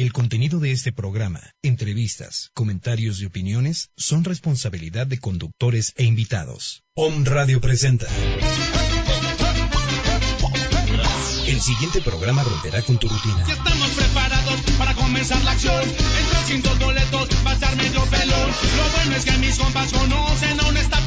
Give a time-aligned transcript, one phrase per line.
[0.00, 6.84] El contenido de este programa, entrevistas, comentarios y opiniones son responsabilidad de conductores e invitados.
[6.94, 8.06] Om Radio presenta.
[11.46, 13.44] El siguiente programa romperá con tu rutina.
[13.46, 15.82] Ya estamos preparados para comenzar la acción.
[15.82, 18.50] Entre sin dos boletos va a estar medio pelón.
[18.78, 21.06] Lo bueno es que mis compas conocen a un staff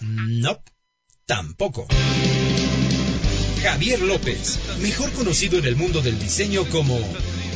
[0.00, 0.62] No,
[1.26, 1.86] tampoco.
[3.62, 6.98] Javier López, mejor conocido en el mundo del diseño como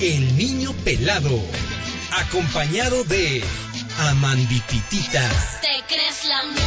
[0.00, 1.40] el niño pelado,
[2.12, 3.42] acompañado de
[3.98, 5.26] Amandititita.
[5.62, 6.60] Te crees la No,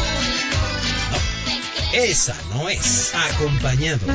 [1.94, 3.14] esa no es.
[3.14, 4.08] Acompañado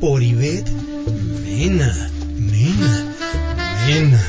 [0.00, 3.14] por Ivette Mena, Mena,
[3.86, 4.22] Mena,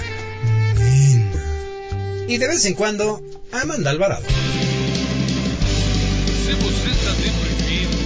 [0.77, 2.25] Mena.
[2.27, 4.25] Y de vez en cuando, Amanda Alvarado.
[6.51, 7.97] Se você está deprimido,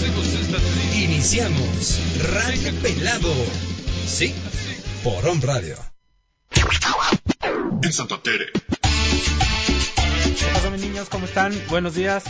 [0.00, 2.00] se você está triste, Iniciamos
[2.32, 3.30] Radio Pelado.
[4.06, 4.34] Sí,
[5.04, 5.76] por On Radio.
[7.82, 8.46] En Santa Tere.
[10.38, 11.10] ¿Qué pasó mis niños?
[11.10, 11.52] ¿Cómo están?
[11.68, 12.24] Buenos días.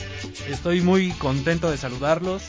[0.49, 2.43] Estoy muy contento de saludarlos.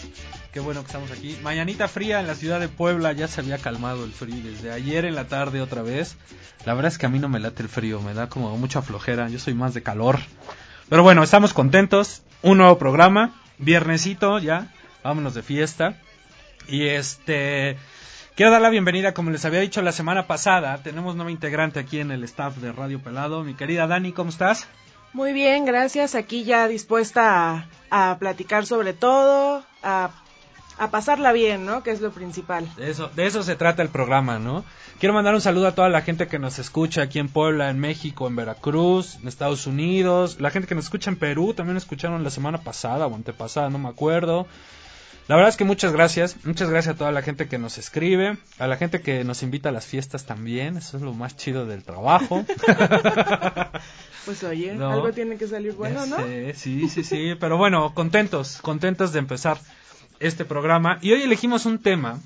[0.52, 1.38] Qué bueno que estamos aquí.
[1.44, 3.12] Mañanita fría en la ciudad de Puebla.
[3.12, 6.16] Ya se había calmado el frío desde ayer en la tarde otra vez.
[6.66, 8.02] La verdad es que a mí no me late el frío.
[8.02, 9.30] Me da como mucha flojera.
[9.30, 10.18] Yo soy más de calor.
[10.90, 12.24] Pero bueno, estamos contentos.
[12.44, 13.32] Un nuevo programa.
[13.58, 14.68] Viernesito ya.
[15.04, 15.96] Vámonos de fiesta.
[16.68, 17.78] Y este...
[18.36, 22.00] Quiero dar la bienvenida, como les había dicho la semana pasada, tenemos nueva integrante aquí
[22.00, 23.44] en el staff de Radio Pelado.
[23.44, 24.68] Mi querida Dani, ¿cómo estás?
[25.14, 26.16] Muy bien, gracias.
[26.16, 30.10] Aquí ya dispuesta a, a platicar sobre todo, a,
[30.80, 31.84] a pasarla bien, ¿no?
[31.84, 32.68] Que es lo principal.
[32.76, 34.66] De eso, de eso se trata el programa, ¿no?
[35.00, 37.80] Quiero mandar un saludo a toda la gente que nos escucha aquí en Puebla, en
[37.80, 42.24] México, en Veracruz, en Estados Unidos, la gente que nos escucha en Perú, también escucharon
[42.24, 44.48] la semana pasada o antepasada, no me acuerdo.
[45.28, 48.38] La verdad es que muchas gracias, muchas gracias a toda la gente que nos escribe,
[48.60, 51.66] a la gente que nos invita a las fiestas también, eso es lo más chido
[51.66, 52.46] del trabajo.
[54.26, 54.90] Pues oye, No.
[54.90, 56.16] algo tiene que salir bueno, ¿no?
[56.16, 59.58] sé, sí, sí, sí, pero bueno, contentos, contentos de empezar
[60.22, 60.98] este programa.
[61.02, 62.22] Y hoy elegimos un tema.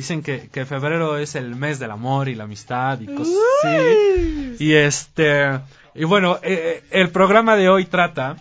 [0.00, 4.56] Dicen que, que febrero es el mes del amor y la amistad y cosas así.
[4.58, 5.60] Y este,
[5.94, 8.36] y bueno, eh, el programa de hoy trata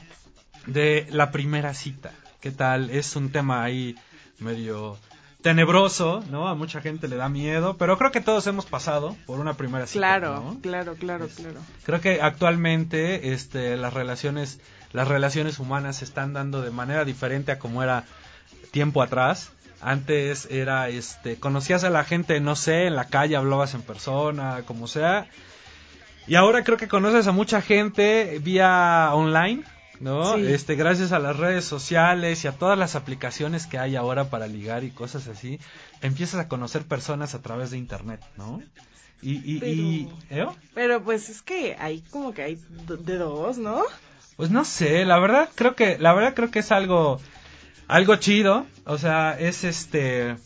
[0.68, 2.12] de la primera cita.
[2.40, 2.90] ¿Qué tal?
[2.92, 3.98] Es un tema ahí
[4.38, 4.98] medio
[5.42, 6.48] tenebroso, ¿no?
[6.48, 9.86] A mucha gente le da miedo, pero creo que todos hemos pasado por una primera
[9.86, 10.00] cita.
[10.00, 10.62] Claro, ¿no?
[10.62, 11.59] claro, claro, claro.
[11.84, 14.62] Creo que actualmente este, las relaciones
[14.94, 18.06] las relaciones humanas se están dando de manera diferente a como era
[18.72, 19.52] tiempo atrás.
[19.82, 24.64] Antes era este conocías a la gente, no sé, en la calle hablabas en persona,
[24.66, 25.28] como sea.
[26.28, 29.64] Y ahora creo que conoces a mucha gente vía online,
[30.00, 30.36] ¿no?
[30.36, 30.48] Sí.
[30.48, 34.48] Este gracias a las redes sociales y a todas las aplicaciones que hay ahora para
[34.48, 35.60] ligar y cosas así,
[36.02, 38.62] empiezas a conocer personas a través de internet, ¿no?
[39.22, 40.46] Y y, y ¿eh?
[40.74, 43.84] Pero pues es que hay como que hay de dos, ¿no?
[44.36, 47.20] Pues no sé, la verdad creo que la verdad creo que es algo
[47.90, 50.38] algo chido, o sea, es este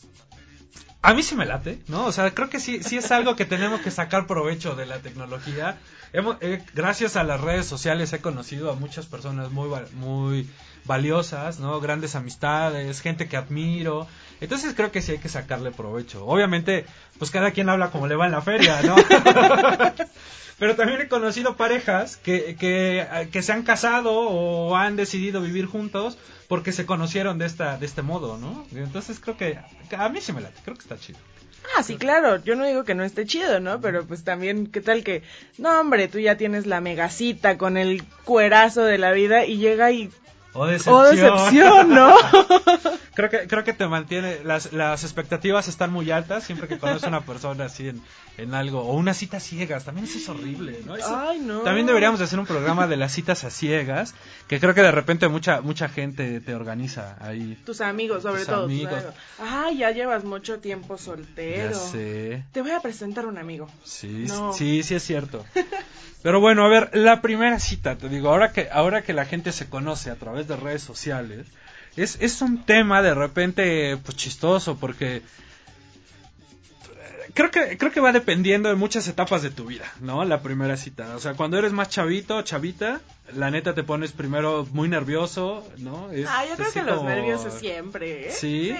[1.01, 2.05] a mí sí me late, ¿no?
[2.05, 4.99] O sea, creo que sí sí es algo que tenemos que sacar provecho de la
[4.99, 5.77] tecnología.
[6.13, 10.49] Hemos, eh, gracias a las redes sociales he conocido a muchas personas muy muy
[10.85, 11.81] valiosas, ¿no?
[11.81, 14.07] Grandes amistades, gente que admiro.
[14.39, 16.25] Entonces creo que sí hay que sacarle provecho.
[16.25, 16.85] Obviamente,
[17.19, 18.95] pues cada quien habla como le va en la feria, ¿no?
[20.59, 25.65] Pero también he conocido parejas que, que, que se han casado o han decidido vivir
[25.65, 28.65] juntos porque se conocieron de esta de este modo, ¿no?
[28.75, 29.57] Entonces creo que
[29.97, 31.19] a mí sí me late, creo que está chido.
[31.77, 32.43] Ah, sí, claro.
[32.43, 33.81] Yo no digo que no esté chido, ¿no?
[33.81, 35.23] Pero pues también, ¿qué tal que,
[35.57, 39.91] no, hombre, tú ya tienes la megacita con el cuerazo de la vida y llega
[39.91, 40.11] y,
[40.53, 40.95] O decepción.
[40.95, 42.15] oh, decepción, ¿no?
[43.15, 47.05] creo que creo que te mantiene las las expectativas están muy altas siempre que conoces
[47.05, 48.01] a una persona así en,
[48.37, 50.95] en algo o una cita ciegas, también eso es horrible, ¿no?
[50.95, 51.59] Eso- Ay, no.
[51.59, 54.15] También deberíamos de hacer un programa de las citas a ciegas,
[54.47, 57.57] que creo que de repente mucha mucha gente te organiza ahí.
[57.65, 58.63] Tus amigos, sobre Tus todo.
[58.63, 58.93] tus amigos.
[58.93, 59.13] amigos.
[59.39, 61.71] Ay, ya llevas mucho tiempo soltero.
[61.71, 62.43] Ya sé.
[62.51, 63.69] Te voy a presentar un amigo.
[63.83, 64.51] Sí, No.
[64.53, 65.45] sí, sí es cierto.
[66.23, 69.51] Pero bueno, a ver, la primera cita, te digo, ahora que ahora que la gente
[69.51, 71.45] se conoce a través de redes sociales,
[71.97, 75.21] es, es un tema de repente pues chistoso porque
[77.33, 80.23] creo que creo que va dependiendo de muchas etapas de tu vida, ¿no?
[80.25, 83.01] La primera cita, o sea, cuando eres más chavito, chavita,
[83.35, 86.11] la neta te pones primero muy nervioso, ¿no?
[86.11, 88.31] Es Ah, yo creo que los nervios es siempre, ¿eh?
[88.31, 88.75] Sí.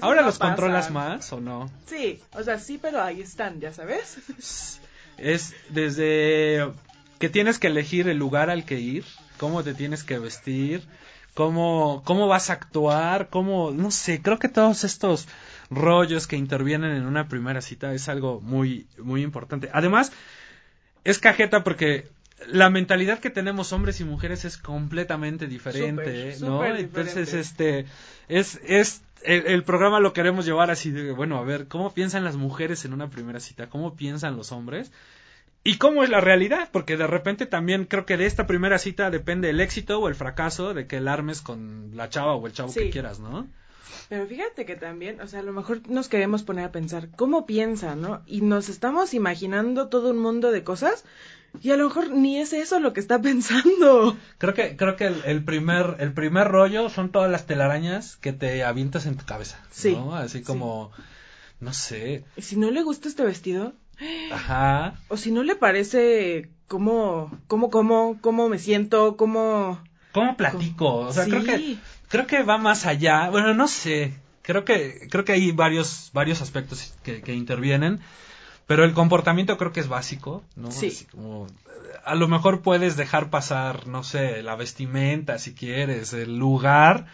[0.00, 0.50] Ahora no los pasa.
[0.54, 1.70] controlas más o no?
[1.86, 4.18] Sí, o sea, sí, pero ahí están, ya sabes.
[5.18, 6.72] Es desde
[7.18, 9.04] que tienes que elegir el lugar al que ir,
[9.36, 10.82] cómo te tienes que vestir,
[11.34, 15.26] cómo, cómo vas a actuar, cómo, no sé, creo que todos estos
[15.70, 19.70] rollos que intervienen en una primera cita es algo muy, muy importante.
[19.72, 20.12] Además,
[21.04, 22.08] es cajeta porque
[22.48, 26.36] la mentalidad que tenemos hombres y mujeres es completamente diferente, ¿eh?
[26.40, 26.64] ¿no?
[26.64, 27.40] Entonces, diferente.
[27.40, 27.86] este,
[28.28, 32.24] es, es, el, el programa lo queremos llevar así de, bueno, a ver, ¿cómo piensan
[32.24, 33.68] las mujeres en una primera cita?
[33.68, 34.90] ¿Cómo piensan los hombres?
[35.62, 36.70] ¿Y cómo es la realidad?
[36.72, 40.14] Porque de repente también creo que de esta primera cita depende el éxito o el
[40.14, 43.46] fracaso de que la armes con la chava o el chavo que quieras, ¿no?
[44.08, 47.46] Pero fíjate que también, o sea, a lo mejor nos queremos poner a pensar, ¿cómo
[47.46, 48.22] piensa, no?
[48.26, 51.04] Y nos estamos imaginando todo un mundo de cosas
[51.62, 54.16] y a lo mejor ni es eso lo que está pensando.
[54.38, 58.32] Creo que, creo que el, el primer, el primer rollo son todas las telarañas que
[58.32, 59.58] te avientas en tu cabeza.
[59.70, 60.14] Sí, ¿no?
[60.14, 60.92] Así como,
[61.60, 63.72] no sé, Y si no le gusta este vestido,
[64.32, 64.94] ajá.
[65.08, 69.80] o si no le parece cómo, cómo, cómo, cómo me siento, cómo...
[70.12, 70.96] ¿Cómo platico?
[70.96, 71.80] O sea, creo que, Sí.
[72.10, 73.30] Creo que va más allá.
[73.30, 74.12] Bueno, no sé.
[74.42, 78.00] Creo que, creo que hay varios, varios aspectos que, que intervienen.
[78.66, 80.70] Pero el comportamiento creo que es básico, ¿no?
[80.70, 80.88] Sí.
[80.88, 81.46] Así como,
[82.04, 87.06] a lo mejor puedes dejar pasar, no sé, la vestimenta si quieres, el lugar,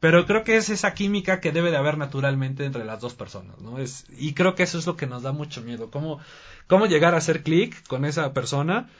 [0.00, 3.58] pero creo que es esa química que debe de haber naturalmente entre las dos personas,
[3.60, 3.78] ¿no?
[3.78, 5.90] Es, y creo que eso es lo que nos da mucho miedo.
[5.90, 6.18] Cómo,
[6.66, 8.90] cómo llegar a hacer clic con esa persona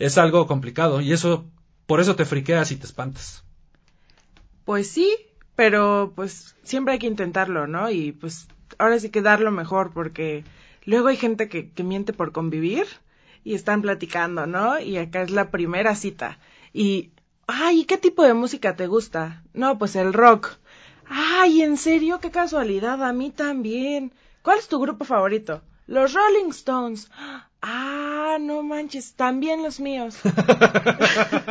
[0.00, 1.46] es algo complicado y eso,
[1.86, 3.44] por eso te friqueas y te espantas.
[4.64, 5.14] Pues sí,
[5.56, 7.90] pero pues siempre hay que intentarlo, ¿no?
[7.90, 8.48] Y pues
[8.78, 10.44] ahora sí que dar lo mejor, porque
[10.84, 12.86] luego hay gente que, que miente por convivir
[13.44, 14.80] y están platicando, ¿no?
[14.80, 16.38] Y acá es la primera cita.
[16.72, 17.10] Y,
[17.46, 19.42] ay, ¿y qué tipo de música te gusta?
[19.52, 20.56] No, pues el rock.
[21.08, 22.20] Ay, ¿en serio?
[22.20, 24.12] Qué casualidad, a mí también.
[24.42, 25.62] ¿Cuál es tu grupo favorito?
[25.86, 27.10] Los Rolling Stones.
[27.60, 30.18] Ah, no manches, también los míos.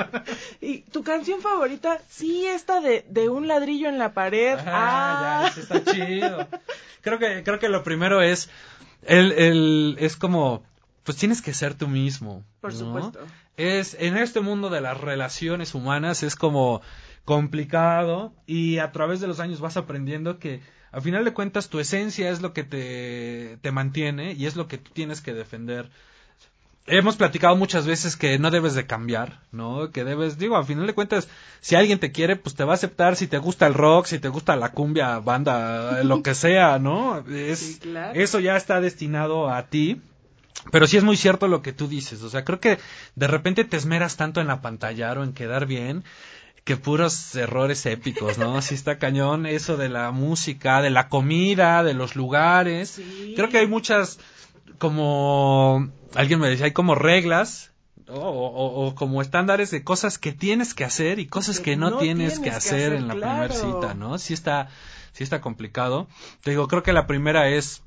[0.61, 0.80] ¿Y
[1.11, 2.01] canción favorita?
[2.09, 4.57] Sí, esta de, de un ladrillo en la pared.
[4.59, 5.41] Ah, ah.
[5.43, 6.47] ya, eso está chido.
[7.01, 8.49] Creo que, creo que lo primero es,
[9.03, 10.63] el, el, es como,
[11.03, 12.43] pues tienes que ser tú mismo.
[12.61, 12.79] Por ¿no?
[12.79, 13.19] supuesto.
[13.57, 16.81] Es, en este mundo de las relaciones humanas es como
[17.25, 20.61] complicado y a través de los años vas aprendiendo que
[20.91, 24.67] a final de cuentas tu esencia es lo que te, te mantiene y es lo
[24.67, 25.89] que tú tienes que defender.
[26.87, 29.91] Hemos platicado muchas veces que no debes de cambiar, ¿no?
[29.91, 31.27] Que debes, digo, a final de cuentas,
[31.59, 34.17] si alguien te quiere, pues te va a aceptar si te gusta el rock, si
[34.17, 37.23] te gusta la cumbia, banda, lo que sea, ¿no?
[37.29, 38.19] Es, Sí, claro.
[38.19, 40.01] Eso ya está destinado a ti.
[40.71, 42.21] Pero sí es muy cierto lo que tú dices.
[42.23, 42.77] O sea, creo que
[43.15, 46.03] de repente te esmeras tanto en apantallar o en quedar bien
[46.63, 48.57] que puros errores épicos, ¿no?
[48.57, 52.89] Así está cañón eso de la música, de la comida, de los lugares.
[52.89, 53.33] Sí.
[53.35, 54.19] Creo que hay muchas,
[54.77, 57.71] como alguien me decía, hay como reglas
[58.07, 61.75] o, o- o como estándares de cosas que tienes que hacer y cosas que, Que
[61.77, 63.53] no, no tienes, que tienes que hacer, hacer, en la claro.
[63.53, 64.17] primera cita, ¿no?
[64.17, 64.69] Sí está,
[65.13, 66.07] sí está complicado.
[66.41, 67.83] Te digo, creo que la primera es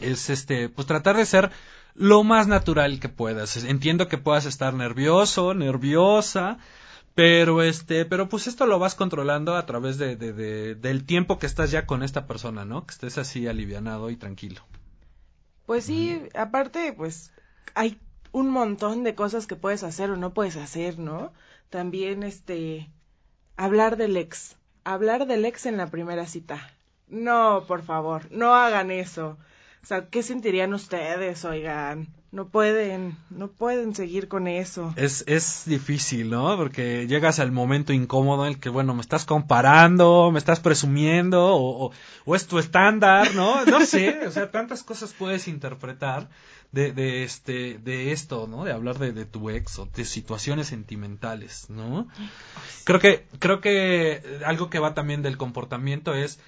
[0.00, 1.50] es este, pues tratar de ser
[1.94, 3.62] lo más natural que puedas.
[3.64, 6.56] Entiendo que puedas estar nervioso, nerviosa,
[7.14, 11.38] pero este, pero pues esto lo vas controlando a través de, de- de- del tiempo
[11.38, 12.86] que estás ya con esta persona, ¿no?
[12.86, 14.62] Que estés así alivianado y tranquilo.
[15.66, 17.30] Pues sí, aparte, pues
[17.74, 18.00] hay
[18.32, 21.32] un montón de cosas que puedes hacer o no puedes hacer, ¿no?
[21.70, 22.90] También, este,
[23.56, 24.56] hablar del ex.
[24.84, 26.70] Hablar del ex en la primera cita.
[27.08, 29.38] No, por favor, no hagan eso.
[29.82, 32.08] O sea, ¿qué sentirían ustedes, oigan?
[32.34, 34.92] No pueden, no pueden seguir con eso.
[34.96, 36.56] Es, es difícil, ¿no?
[36.56, 41.54] Porque llegas al momento incómodo en el que, bueno, me estás comparando, me estás presumiendo,
[41.54, 41.92] o, o,
[42.24, 43.64] o es tu estándar, ¿no?
[43.66, 46.28] No sé, o sea, tantas cosas puedes interpretar
[46.72, 48.64] de, de este, de esto, ¿no?
[48.64, 52.08] De hablar de, de tu ex o de situaciones sentimentales, ¿no?
[52.82, 56.40] Creo que, creo que algo que va también del comportamiento es,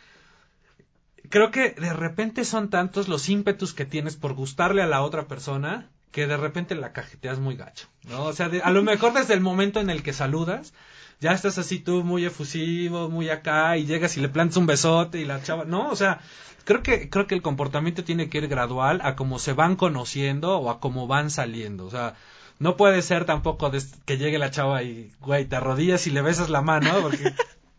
[1.28, 5.26] creo que de repente son tantos los ímpetus que tienes por gustarle a la otra
[5.26, 8.24] persona que de repente la cajeteas muy gacho, ¿no?
[8.24, 10.72] O sea, de- a lo mejor desde el momento en el que saludas,
[11.20, 15.18] ya estás así tú muy efusivo, muy acá, y llegas y le plantas un besote
[15.20, 16.20] y la chava, no, o sea,
[16.64, 20.58] creo que, creo que el comportamiento tiene que ir gradual a cómo se van conociendo
[20.58, 22.14] o a cómo van saliendo, o sea,
[22.58, 23.70] no puede ser tampoco
[24.06, 27.34] que llegue la chava y, güey, te arrodillas y le besas la mano, porque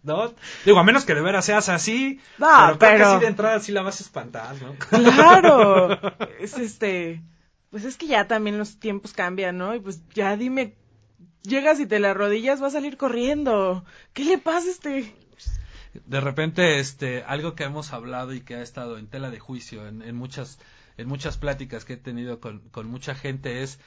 [0.07, 0.33] ¿no?
[0.65, 3.27] Digo, a menos que de veras seas así, No, pero, creo que pero- sí de
[3.27, 4.73] entrada sí la vas a espantar, ¿no?
[4.79, 5.99] Claro.
[6.39, 7.21] Es este.
[7.69, 9.75] Pues es que ya también los tiempos cambian, ¿no?
[9.75, 10.73] Y pues ya dime.
[11.43, 13.85] Llegas y te la rodillas, va a salir corriendo.
[14.13, 15.13] ¿Qué le pasa a este?
[16.05, 19.87] de repente este algo que hemos hablado y que ha estado en tela de juicio
[19.87, 20.59] en, en muchas
[20.97, 23.79] en muchas pláticas que he tenido con, con mucha gente es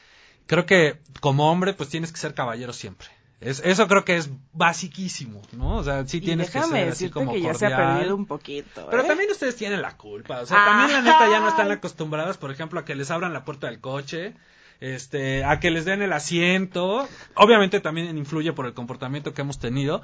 [0.48, 3.06] creo que como hombre pues tienes que ser caballero siempre
[3.40, 7.10] es, eso creo que es basiquísimo no o sea sí Y tienes que ser así
[7.10, 8.86] como que ya se ha perdido un poquito.
[8.90, 9.06] pero ¿eh?
[9.06, 11.72] también ustedes tienen la culpa o sea también la neta ya no están Ay.
[11.72, 14.34] acostumbradas por ejemplo a que les abran la puerta del coche
[14.80, 19.58] este a que les den el asiento obviamente también influye por el comportamiento que hemos
[19.58, 20.02] tenido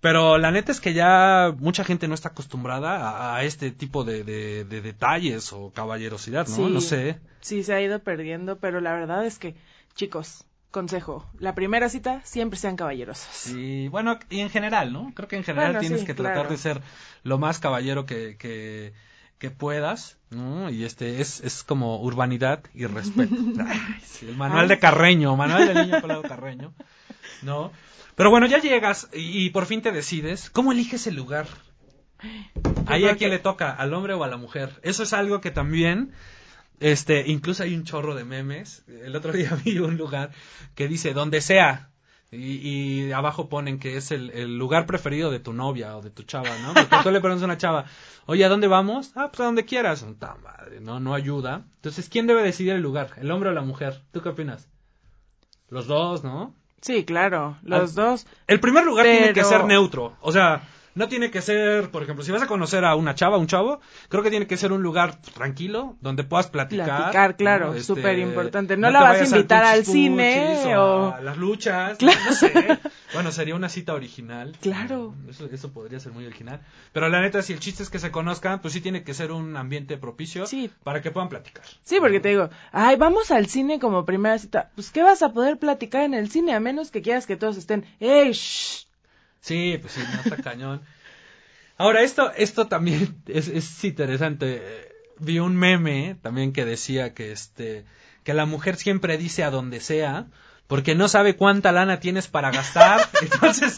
[0.00, 4.02] pero la neta es que ya mucha gente no está acostumbrada a, a este tipo
[4.02, 6.56] de, de- de detalles o caballerosidad, ¿no?
[6.56, 6.62] Sí.
[6.62, 7.20] No sé.
[7.40, 9.54] Sí, se ha ido perdiendo, pero la verdad es que,
[9.94, 13.48] chicos, consejo, la primera cita siempre sean caballerosos.
[13.50, 15.12] Y bueno, y en general, ¿no?
[15.14, 16.50] Creo que en general Bueno, tienes sí, que tratar claro.
[16.50, 16.82] de ser
[17.22, 18.92] lo más caballero que, que,
[19.38, 20.68] que puedas, ¿no?
[20.70, 23.34] Y este es, es como urbanidad y respeto.
[23.66, 24.68] Ay, sí, el manual Ay.
[24.70, 26.72] de Carreño, manual del niño pelado Carreño,
[27.42, 27.70] ¿no?
[28.16, 30.50] Pero bueno, ya llegas y, y por fin te decides.
[30.50, 31.46] ¿Cómo eliges el lugar?
[32.86, 34.80] Ahí a quién que- le toca, al hombre o a la mujer.
[34.82, 36.12] Eso es algo que también,
[36.80, 38.84] este, incluso hay un chorro de memes.
[38.88, 40.30] El otro día vi un lugar
[40.74, 41.88] que dice donde sea.
[42.34, 42.38] Y,
[43.08, 46.22] y abajo ponen que es el, el lugar preferido de tu novia o de tu
[46.22, 46.72] chava, ¿no?
[46.72, 47.84] Porque tú le preguntas a una chava,
[48.24, 49.12] oye, ¿a dónde vamos?
[49.16, 50.06] Ah, pues a donde quieras.
[50.18, 50.98] Ta madre, ¿no?
[50.98, 51.64] No ayuda.
[51.76, 53.10] Entonces, ¿quién debe decidir el lugar?
[53.18, 54.00] ¿El hombre o la mujer?
[54.12, 54.66] ¿Tú qué opinas?
[55.68, 56.54] Los dos, ¿no?
[56.80, 58.26] Sí, claro, los Al- dos.
[58.46, 60.16] El primer lugar tiene que ser neutro.
[60.22, 60.62] O sea,
[60.94, 63.80] no tiene que ser, por ejemplo, si vas a conocer a una chava, un chavo,
[64.08, 66.86] creo que tiene que ser un lugar tranquilo donde puedas platicar.
[66.86, 67.72] Platicar, claro, ¿no?
[67.74, 68.76] Este, súper importante.
[68.76, 72.18] No la vas a invitar al cine o- a las luchas, Claro.
[72.26, 72.78] no sé.
[73.14, 74.56] Bueno, sería una cita original.
[74.60, 75.14] Claro.
[75.28, 76.60] Eso, eso podría ser muy original.
[76.92, 79.32] Pero la neta, si el chiste es que se conozcan, pues sí tiene que ser
[79.32, 80.70] un ambiente propicio Sí.
[80.82, 81.64] para que puedan platicar.
[81.84, 84.70] Sí, porque te digo, ay, vamos al cine como primera cita.
[84.74, 86.54] Pues, ¿qué vas a poder platicar en el cine?
[86.54, 88.86] A menos que quieras que todos estén, ¡Ey, shh!
[89.42, 90.80] Sí, pues sí, no está cañón.
[91.76, 94.88] Ahora, esto, esto también es, es interesante.
[95.18, 97.84] Vi un meme también que decía que este,
[98.24, 100.26] que la mujer siempre dice a donde sea,
[100.68, 103.76] porque no sabe cuánta lana tienes para gastar, entonces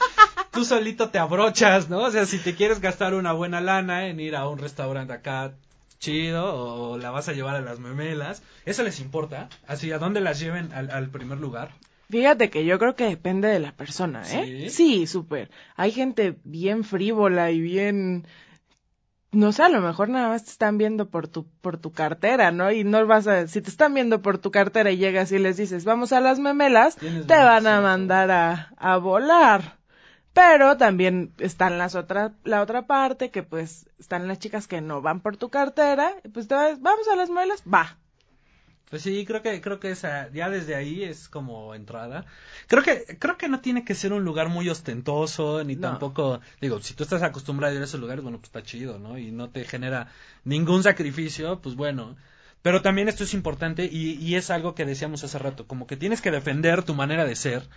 [0.52, 2.00] tú solito te abrochas, ¿no?
[2.00, 5.54] O sea, si te quieres gastar una buena lana en ir a un restaurante acá
[5.98, 9.48] chido o la vas a llevar a las memelas, ¿eso les importa?
[9.66, 11.70] Así, ¿a dónde las lleven al, al primer lugar?
[12.10, 14.68] Fíjate que yo creo que depende de la persona, ¿eh?
[14.68, 14.70] ¿Sí?
[14.70, 15.50] Sí, súper.
[15.76, 18.26] Hay gente bien frívola y bien...
[19.32, 22.52] No sé, a lo mejor nada más te están viendo por tu, por tu cartera,
[22.52, 22.70] ¿no?
[22.70, 23.48] Y no vas a...
[23.48, 26.38] Si te están viendo por tu cartera y llegas y les dices, vamos a las
[26.38, 29.78] memelas, te van a mandar a, a volar.
[30.34, 35.00] Pero también están las otra, la otra parte, que pues están las chicas que no
[35.00, 37.98] van por tu cartera, y pues te vas, vamos a las memelas, va.
[38.94, 42.26] Pues sí, creo que creo que esa ya desde ahí es como entrada.
[42.68, 45.80] Creo que creo que no tiene que ser un lugar muy ostentoso ni No.
[45.90, 49.00] tampoco digo, si tú estás acostumbrado a ir a esos lugares, bueno, pues está chido,
[49.00, 49.18] ¿no?
[49.18, 50.12] Y no te genera
[50.44, 52.14] ningún sacrificio, pues bueno.
[52.62, 55.96] Pero también esto es importante y, y es algo que decíamos hace rato, como que
[55.96, 57.68] tienes que defender tu manera de ser.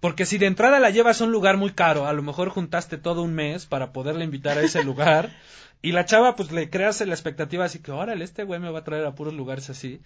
[0.00, 2.96] Porque si de entrada la llevas a un lugar muy caro, a lo mejor juntaste
[2.96, 5.28] todo un mes para poderle invitar a ese lugar,
[5.82, 8.80] y la chava pues le creas la expectativa así que, órale, este güey me va
[8.80, 10.00] a traer a puros lugares así.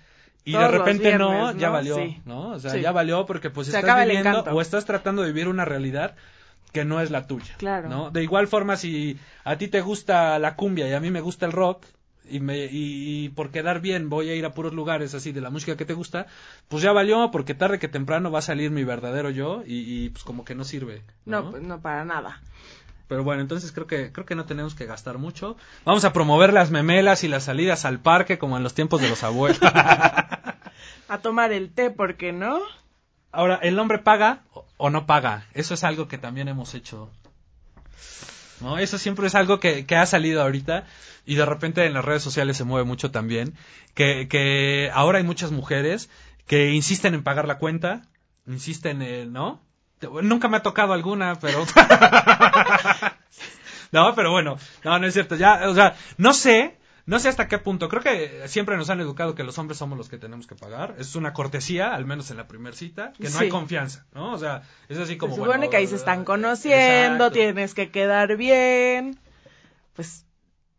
[0.46, 1.72] Y Todos de repente no, ya ¿no?
[1.72, 2.20] valió, Sí.
[2.26, 2.50] ¿no?
[2.50, 2.80] O sea, Sí.
[2.82, 6.16] ya valió porque pues Se estás viviendo o estás tratando de vivir una realidad
[6.72, 7.54] que no es la tuya.
[7.56, 7.88] Claro.
[7.88, 8.10] ¿no?
[8.10, 11.46] De igual forma, si a ti te gusta la cumbia y a mí me gusta
[11.46, 11.86] el rock,
[12.28, 15.42] y, me, y, y por quedar bien voy a ir a puros lugares así de
[15.42, 16.26] la música que te gusta,
[16.68, 20.08] pues ya valió, porque tarde que temprano va a salir mi verdadero yo y, y,
[20.10, 21.02] pues como que no sirve.
[21.26, 21.50] No, ¿no?
[21.50, 22.40] pues no para nada.
[23.08, 25.56] Pero bueno, entonces creo que creo que no tenemos que gastar mucho.
[25.84, 29.08] Vamos a promover las memelas y las salidas al parque como en los tiempos de
[29.08, 29.58] los abuelos.
[31.08, 32.60] A tomar el té, ¿por qué no?
[33.30, 34.42] Ahora, ¿el hombre paga
[34.78, 35.46] o- no paga?
[35.52, 37.10] Eso es algo que también hemos hecho.
[38.60, 38.78] ¿No?
[38.78, 40.84] Eso siempre es algo que, que ha salido ahorita
[41.26, 43.54] y de repente en las redes sociales se mueve mucho también.
[43.94, 46.08] Que, que ahora hay muchas mujeres
[46.46, 48.02] que insisten en pagar la cuenta,
[48.46, 49.60] insisten en, ¿no?
[50.22, 51.64] Nunca me ha tocado alguna, pero...
[53.92, 55.36] no, pero bueno, no, no es cierto.
[55.36, 57.88] Ya, o sea, no sé, no sé hasta qué punto.
[57.88, 60.94] Creo que siempre nos han educado que los hombres somos los que tenemos que pagar.
[60.98, 64.32] Es una cortesía, al menos en la primera cita, que no hay confianza, ¿no?
[64.32, 65.34] O sea, es así como.
[65.34, 67.30] Se supone bueno, que ahí se están conociendo, exacto.
[67.30, 69.18] tienes que quedar bien.
[69.94, 70.26] Pues,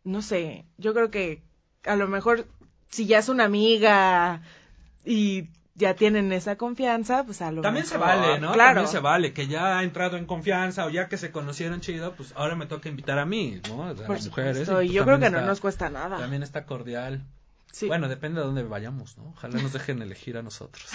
[0.04, 1.44] no sé, yo creo que
[1.84, 2.48] a lo mejor
[2.90, 4.42] si ya es una amiga
[5.04, 8.54] y ya tienen esa confianza, pues a lo También se mejor, vale, ¿no?
[8.54, 8.76] Claro.
[8.76, 12.14] También se vale, que ya ha entrado en confianza o ya que se conocieron chido,
[12.16, 13.84] pues ahora me toca invitar a mí, ¿no?
[13.84, 14.58] A Por las mujeres.
[14.60, 16.18] supuesto, y pues yo creo que no nos cuesta nada.
[16.18, 17.24] También está cordial.
[17.72, 17.88] Sí.
[17.88, 19.26] Bueno, depende de dónde vayamos, ¿no?
[19.36, 20.90] Ojalá nos dejen elegir a nosotros.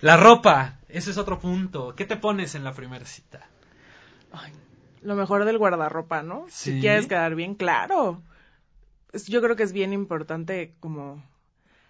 [0.00, 1.96] La ropa, ese es otro punto.
[1.96, 3.40] ¿Qué te pones en la primera cita?
[4.30, 4.52] Ay,
[5.02, 6.46] lo mejor del guardarropa, ¿no?
[6.48, 6.74] Sí.
[6.74, 8.22] Si quieres quedar bien, claro.
[9.26, 11.24] Yo creo que es bien importante como,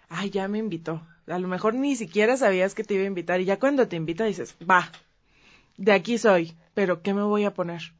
[0.09, 1.05] ay, ya me invitó.
[1.27, 3.95] A lo mejor ni siquiera sabías que te iba a invitar y ya cuando te
[3.95, 4.91] invita dices, va,
[5.77, 7.93] de aquí soy, pero ¿qué me voy a poner?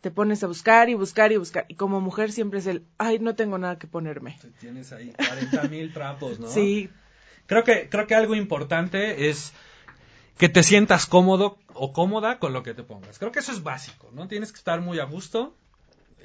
[0.00, 1.66] Te pones a buscar y buscar y buscar.
[1.68, 4.38] Y como mujer siempre es el, ay, no tengo nada que ponerme.
[4.58, 6.48] Tienes ahí 40 mil trapos, ¿no?
[6.48, 6.88] Sí,
[7.50, 9.52] Creo que, creo que algo importante es
[10.38, 13.18] que te sientas cómodo o cómoda con lo que te pongas.
[13.18, 14.28] Creo que eso es básico, ¿no?
[14.28, 15.56] Tienes que estar muy a gusto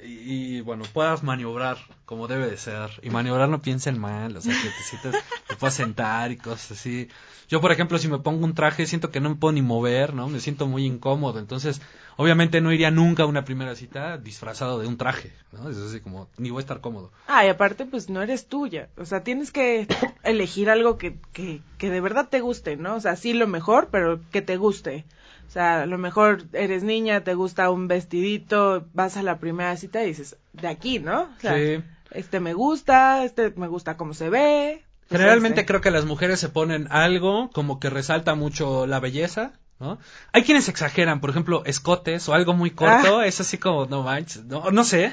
[0.02, 2.90] y, y, bueno, puedas maniobrar como debe de ser.
[3.02, 6.72] Y maniobrar no piensen mal, o sea, que te sientas, te puedas sentar y cosas
[6.72, 7.08] así.
[7.48, 10.14] Yo, por ejemplo, si me pongo un traje, siento que no me puedo ni mover,
[10.14, 10.28] ¿no?
[10.28, 11.38] Me siento muy incómodo.
[11.38, 11.80] Entonces,
[12.16, 15.70] obviamente no iría nunca a una primera cita disfrazado de un traje, ¿no?
[15.70, 17.12] Es así como, ni voy a estar cómodo.
[17.28, 18.88] Ah, y aparte, pues no eres tuya.
[18.96, 19.86] O sea, tienes que
[20.24, 22.96] elegir algo que, que, que de verdad te guste, ¿no?
[22.96, 25.04] O sea, sí lo mejor, pero que te guste.
[25.48, 29.76] O sea, a lo mejor eres niña, te gusta un vestidito, vas a la primera
[29.76, 31.22] cita y dices, de aquí, ¿no?
[31.22, 31.82] O sea, Sí.
[32.10, 34.82] este me gusta, este me gusta cómo se ve.
[35.08, 35.66] Generalmente este.
[35.68, 39.98] creo que las mujeres se ponen algo como que resalta mucho la belleza, ¿no?
[40.32, 44.44] Hay quienes exageran, por ejemplo, escotes o algo muy corto, es así como, no manches,
[44.44, 45.12] no, no sé.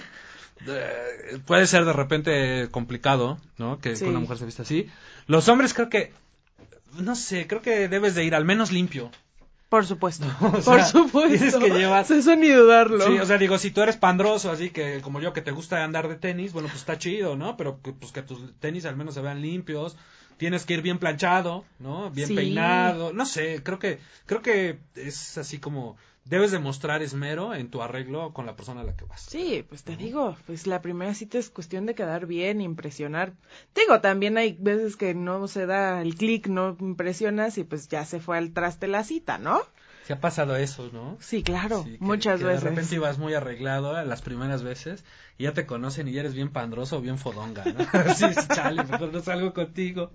[0.66, 3.80] Eh, puede ser de repente complicado, ¿no?
[3.80, 4.06] Que, que Sí.
[4.06, 4.90] una mujer se vista así.
[5.28, 6.12] Los hombres creo que,
[7.00, 9.12] no sé, creo que debes de ir al menos limpio.
[9.74, 10.28] Por supuesto.
[10.40, 11.36] O sea, Por supuesto.
[11.36, 13.04] tienes que llevar- Eso ni dudarlo.
[13.08, 15.84] Sí, o sea, digo, si tú eres pandroso, así que como yo que te gusta
[15.84, 17.58] andar de tenis, bueno, pues está chido, ¿no?
[17.58, 19.98] Pero que, pues que tus tenis al menos se vean limpios.
[20.38, 22.10] Tienes que ir bien planchado, ¿no?
[22.12, 22.36] Bien Sí.
[22.36, 23.14] peinado.
[23.14, 28.32] No sé, creo que creo que es así como debes demostrar esmero en tu arreglo
[28.34, 29.22] con la persona a la que vas.
[29.22, 33.34] Sí, pues te digo, pues la primera cita es cuestión de quedar bien, impresionar.
[33.76, 38.06] Digo, también hay veces que no se da el clic, no impresionas y pues ya
[38.06, 39.62] se fue al traste la cita, ¿no?
[40.06, 41.18] Se ha pasado eso, ¿no?
[41.22, 42.64] Sí, claro, Sí, que- muchas que veces.
[42.64, 45.04] De repente ibas muy arreglado las primeras veces
[45.38, 47.74] y ya te conocen y ya eres bien pandroso o bien fodonga, ¿no?
[48.16, 50.12] sí, chale, mejor no salgo contigo,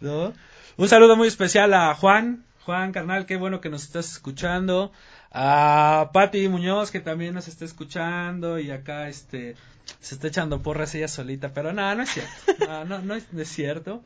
[0.00, 0.32] ¿no?
[0.76, 2.44] Un saludo muy especial a Juan.
[2.64, 4.90] Juan, carnal, qué bueno que nos estás escuchando.
[5.30, 8.58] A Pati Muñoz, que también nos está escuchando.
[8.58, 9.54] Y acá, este,
[10.00, 11.52] se está echando porras ella solita.
[11.52, 12.66] Pero no, no es cierto.
[12.66, 14.02] No, no, no es, no es cierto.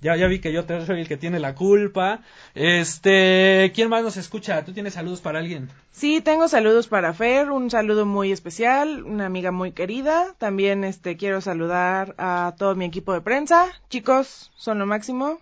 [0.00, 2.20] Ya, ya vi que yo te- soy el que tiene la culpa.
[2.54, 4.64] Este, ¿quién más nos escucha?
[4.64, 5.68] ¿Tú tienes saludos para alguien?
[5.90, 10.34] Sí, tengo saludos para Fer, un saludo muy especial, una amiga muy querida.
[10.38, 13.66] También este quiero saludar a todo mi equipo de prensa.
[13.90, 15.40] Chicos, son lo máximo.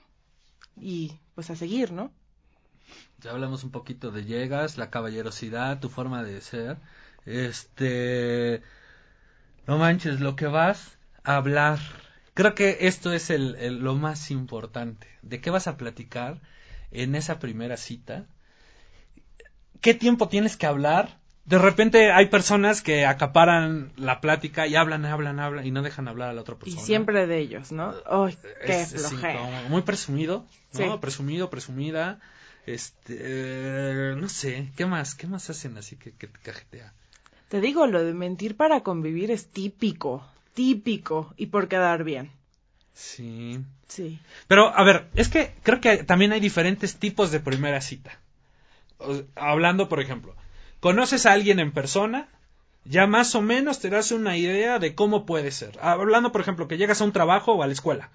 [0.80, 2.10] Y pues a seguir, ¿no?
[3.22, 6.76] Ya hablamos un poquito de llegas, la caballerosidad, tu forma de ser.
[7.26, 8.62] Este,
[9.66, 11.78] no manches, lo que vas a hablar.
[12.38, 15.06] Creo que esto es el, el- lo más importante.
[15.22, 16.32] ¿De qué vas a platicar
[16.92, 18.26] en esa primera cita?
[19.80, 21.18] ¿Qué tiempo tienes que hablar?
[21.44, 26.08] De repente hay personas que acaparan la plática y hablan, hablan, hablan y no dejan
[26.08, 26.82] hablar a la otra Y persona.
[26.84, 27.94] siempre de ellos, ¿no?
[28.10, 29.40] ¡Ay, qué Es- flojera!
[29.70, 30.78] Muy presumido, ¿no?
[30.94, 30.98] Sí.
[31.00, 32.18] Presumido, presumida.
[32.66, 35.14] Este, eh, no sé, ¿qué más?
[35.14, 36.92] ¿Qué más hacen así que, que te cajetea?
[37.48, 40.24] Te digo, lo de mentir para convivir es típico,
[40.60, 42.26] típico, y por quedar bien.
[42.94, 43.60] Sí.
[43.88, 44.18] Sí.
[44.48, 48.18] Pero, a ver, es que creo que también hay diferentes tipos de primera cita.
[48.98, 50.34] O- hablando, por ejemplo,
[50.80, 52.28] conoces a alguien en persona,
[52.84, 55.78] ya más o menos te das una idea de cómo puede ser.
[55.82, 58.10] Hablando, por ejemplo, que llegas a un trabajo o a la escuela.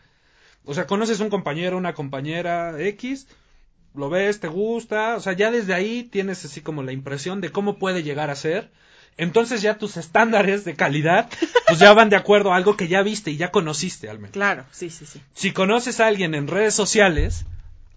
[0.65, 3.27] O sea, conoces un compañero, una compañera X,
[3.95, 7.51] lo ves, te gusta, o sea, ya desde ahí tienes así como la impresión de
[7.51, 8.71] cómo puede llegar a ser.
[9.17, 11.29] Entonces ya tus estándares de calidad,
[11.67, 14.31] pues ya van de acuerdo a algo que ya viste y ya conociste al menos
[14.31, 15.21] Claro, sí, sí, sí.
[15.33, 17.45] si conoces a alguien en redes sociales,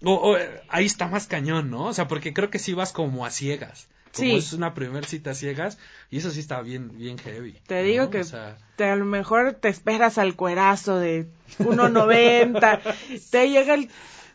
[0.02, 0.36] o, o,
[0.68, 1.84] ahí está más cañón, ¿no?
[1.86, 3.88] O sea, porque creo que sí vas como a ciegas.
[4.14, 4.36] Como Sí.
[4.36, 5.78] es una primer cita a ciegas,
[6.10, 7.58] y eso sí está bien, bien heavy.
[7.66, 7.88] Te ¿no?
[7.88, 11.26] digo que O sea, te, a lo mejor te esperas al cuerazo de
[11.58, 12.80] 1.90,
[13.30, 13.88] te llega el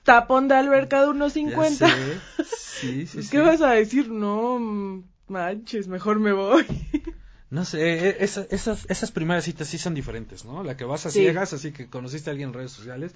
[0.03, 1.69] tapón de alberca de ya 1.50.
[1.69, 2.19] sé.
[2.79, 3.29] Sí, sí, sí.
[3.29, 4.09] ¿Qué vas a decir?
[4.09, 6.65] No, mm, manches, mejor me voy.
[7.51, 10.61] No sé, eh, esa- esas, esas primeras citas sí son diferentes, ¿no?
[10.63, 11.21] La que vas a Sí.
[11.21, 13.11] ciegas, así que conociste a alguien en redes sociales.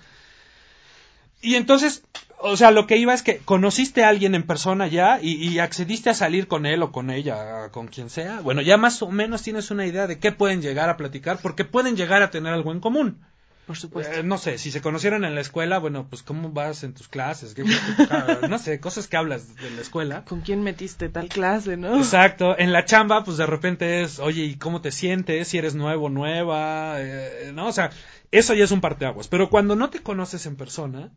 [1.42, 2.04] Y entonces,
[2.40, 5.60] o sea, lo que iba es que conociste a alguien en persona ya y, y
[5.60, 8.40] accediste a salir con él o con ella, con quien sea.
[8.42, 11.64] Bueno, ya más o menos tienes una idea de qué pueden llegar a platicar, porque
[11.66, 13.20] pueden llegar a tener algo en común.
[13.66, 14.14] Por supuesto.
[14.14, 17.08] Eh, no sé, si se conocieron en la escuela, bueno, pues cómo vas en tus
[17.08, 17.64] clases, ¿Qué-
[18.50, 20.26] no sé, cosas que hablas de la escuela.
[20.26, 21.98] ¿Con quién metiste tal clase, no?
[21.98, 25.48] Exacto, en la chamba, pues de repente es, oye, ¿y cómo te sientes?
[25.48, 27.68] Si eres nuevo, nueva, eh, ¿no?
[27.68, 27.92] O sea,
[28.32, 29.28] eso ya es un parteaguas.
[29.30, 31.12] Pero cuando no te conoces en persona,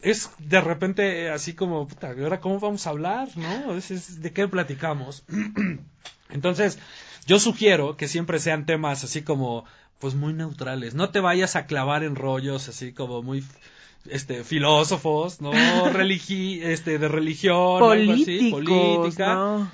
[0.00, 3.28] es de repente así como, puta, ¿y ahora cómo vamos a hablar?
[3.36, 3.74] ¿No?
[3.76, 5.24] Es, es, ¿De qué platicamos?
[6.30, 6.78] Entonces,
[7.26, 9.64] yo sugiero que siempre sean temas así como,
[9.98, 10.94] pues muy neutrales.
[10.94, 13.44] No te vayas a clavar en rollos así como muy
[14.10, 15.50] este filósofos, ¿no?
[15.92, 19.34] Religi este de religión, algo así, Políticos, política.
[19.34, 19.70] ¿no?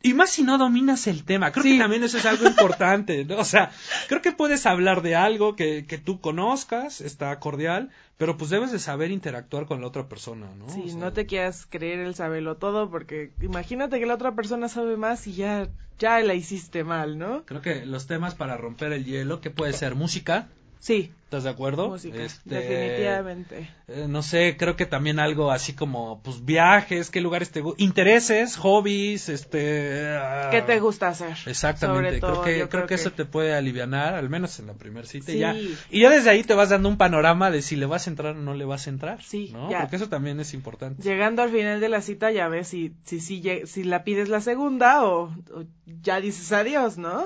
[0.00, 1.50] Y más si no dominas el tema.
[1.50, 1.72] Creo Sí.
[1.72, 3.38] que también eso es algo importante, ¿no?
[3.38, 3.70] O sea,
[4.08, 8.70] creo que puedes hablar de algo que, que tú conozcas, está cordial, pero pues debes
[8.70, 10.68] de saber interactuar con la otra persona, ¿no?
[10.68, 14.34] Sí, O sea, no te quieras creer el sabelo todo porque imagínate que la otra
[14.36, 17.44] persona sabe más y ya, ya la hiciste mal, ¿no?
[17.44, 20.46] Creo que los temas para romper el hielo, que puede ser música,
[20.80, 21.88] Sí, ¿estás de acuerdo?
[21.88, 23.70] música, Este, definitivamente.
[23.88, 27.84] eh, no sé, creo que también algo así como, pues, viajes, qué lugares te gustan,
[27.84, 30.06] intereses, hobbies, este...
[30.16, 31.36] ah, ¿Qué te gusta hacer?
[31.46, 35.06] Exactamente, todo, creo que, creo que eso te puede alivianar, al menos en la primera
[35.06, 35.32] cita.
[35.32, 35.40] y Sí.
[35.40, 35.56] ya,
[35.90, 38.36] y ya desde ahí te vas dando un panorama de si le vas a entrar
[38.36, 39.22] o no le vas a entrar.
[39.22, 39.70] Sí, ¿no?
[39.70, 39.80] ya.
[39.80, 41.02] Porque eso también es importante.
[41.02, 44.40] Llegando al final de la cita ya ves si, si, si, si la pides la
[44.40, 45.64] segunda o, o
[46.02, 47.24] ya dices adiós, ¿no?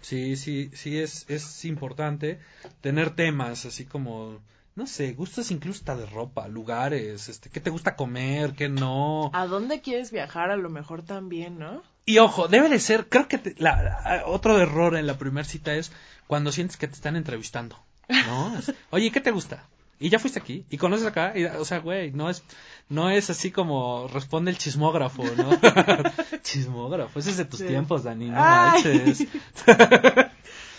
[0.00, 2.38] Sí, sí, sí, es, es importante
[2.80, 4.40] tener temas así como,
[4.74, 9.30] no sé, gustos incluso hasta de ropa, lugares, este, qué te gusta comer, qué no.
[9.34, 10.50] ¿A dónde quieres viajar?
[10.50, 11.82] A lo mejor también, ¿no?
[12.04, 15.74] Y ojo, debe de ser, creo que te- la- otro error en la primera cita
[15.74, 15.90] es
[16.28, 17.76] cuando sientes que te están entrevistando,
[18.08, 18.52] ¿no?
[18.90, 19.66] Oye, ¿qué te gusta?
[19.98, 22.42] Y ya fuiste aquí, y conoces acá, y, o sea, güey, no es,
[22.88, 25.50] no es así como responde el chismógrafo, ¿no?
[26.42, 27.66] chismógrafo, ese es de tus Sí.
[27.66, 28.82] tiempos, Dani, no Ay.
[28.84, 29.26] manches.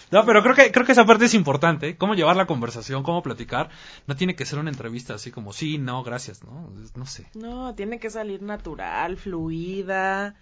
[0.09, 1.97] No, pero creo que, creo que esa parte es importante.
[1.97, 3.69] Cómo llevar la conversación, cómo platicar.
[4.05, 6.71] No tiene que ser una entrevista así como, sí, no, gracias, ¿no?
[6.95, 7.29] No sé.
[7.33, 10.35] No, tiene que salir natural, fluida.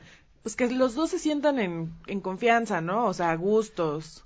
[0.44, 3.06] Pues que los dos se sientan en, en confianza, ¿no?
[3.06, 4.24] O sea, gustos.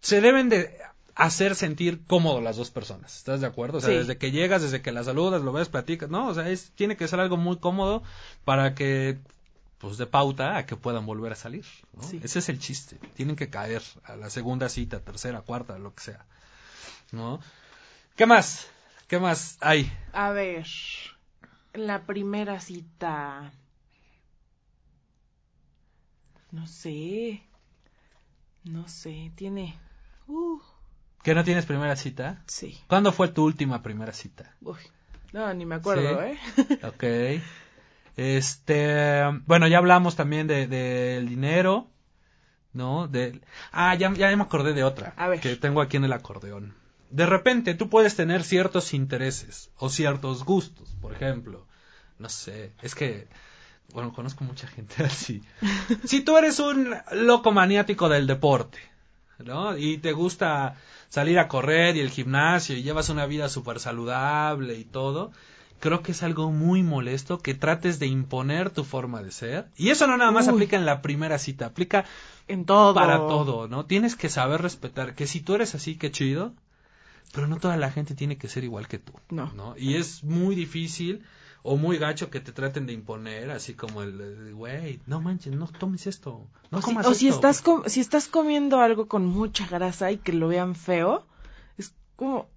[0.00, 0.76] se deben de
[1.14, 3.16] hacer sentir cómodo las dos personas.
[3.16, 3.78] ¿Estás de acuerdo?
[3.78, 3.96] O sea, Sí.
[3.96, 6.26] desde que llegas, desde que la saludas, lo ves, platicas, ¿no?
[6.28, 8.02] O sea, es, tiene que ser algo muy cómodo
[8.44, 9.18] para que,
[9.78, 12.02] pues, de pauta a que puedan volver a salir, ¿no?
[12.02, 12.20] Sí.
[12.22, 12.98] Ese es el chiste.
[13.14, 16.26] Tienen que caer a la segunda cita, tercera, cuarta, lo que sea,
[17.12, 17.40] ¿no?
[18.16, 18.68] ¿Qué más?
[19.06, 19.92] ¿Qué más hay?
[20.12, 20.66] A ver,
[21.74, 23.52] la primera cita.
[26.50, 27.42] No sé.
[28.64, 29.78] No sé, tiene.
[30.26, 30.58] Uh,
[31.24, 32.42] ¿Que no tienes primera cita?
[32.46, 32.78] sí.
[32.86, 34.54] ¿Cuándo fue tu última primera cita?
[34.60, 34.76] Uy,
[35.32, 36.38] no, ni me acuerdo, Sí.
[36.60, 36.78] ¿eh?
[36.84, 37.04] Ok.
[38.16, 41.88] Este, bueno, ya hablamos también de del dinero,
[42.72, 43.08] ¿no?
[43.08, 43.40] De,
[43.72, 45.40] ah, ya, ya me acordé de otra A ver.
[45.40, 46.74] que tengo aquí en el acordeón.
[47.10, 51.66] De repente tú puedes tener ciertos intereses o ciertos gustos, por ejemplo.
[52.18, 53.26] No sé, es que,
[53.92, 55.42] bueno, conozco mucha gente así.
[56.04, 58.78] si tú eres un loco maniático del deporte,
[59.38, 59.76] ¿no?
[59.76, 60.76] Y te gusta
[61.08, 65.32] salir a correr y el gimnasio y llevas una vida súper saludable y todo,
[65.80, 69.66] creo que es algo muy molesto que trates de imponer tu forma de ser.
[69.76, 70.54] Y eso no nada más Uy.
[70.54, 72.04] aplica en la primera cita, aplica
[72.48, 72.94] En todo.
[72.94, 73.86] para todo, ¿no?
[73.86, 76.52] Tienes que saber respetar que si tú eres así, qué chido,
[77.32, 79.74] pero no toda la gente tiene que ser igual que tú, No.
[79.76, 81.22] Y es muy difícil
[81.66, 85.66] o muy gacho que te traten de imponer, así como el, güey, no manches, no
[85.66, 89.08] tomes esto, no O si, comas o si esto, estás com- si estás comiendo algo
[89.08, 91.26] con mucha grasa y que lo vean feo,
[91.78, 92.48] es como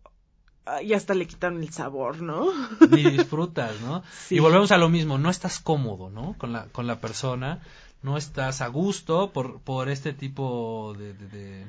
[0.84, 2.52] y hasta le quitan el sabor, ¿no?
[2.92, 4.04] ni disfrutas, ¿no?
[4.28, 4.36] Sí.
[4.36, 6.36] Y volvemos a lo mismo, no estás cómodo, ¿no?
[6.38, 7.62] Con la, con la persona,
[8.04, 11.66] no estás a gusto por, por este tipo de, de, de-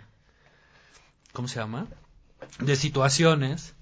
[1.32, 1.86] ¿cómo se llama?
[2.58, 3.76] De situaciones.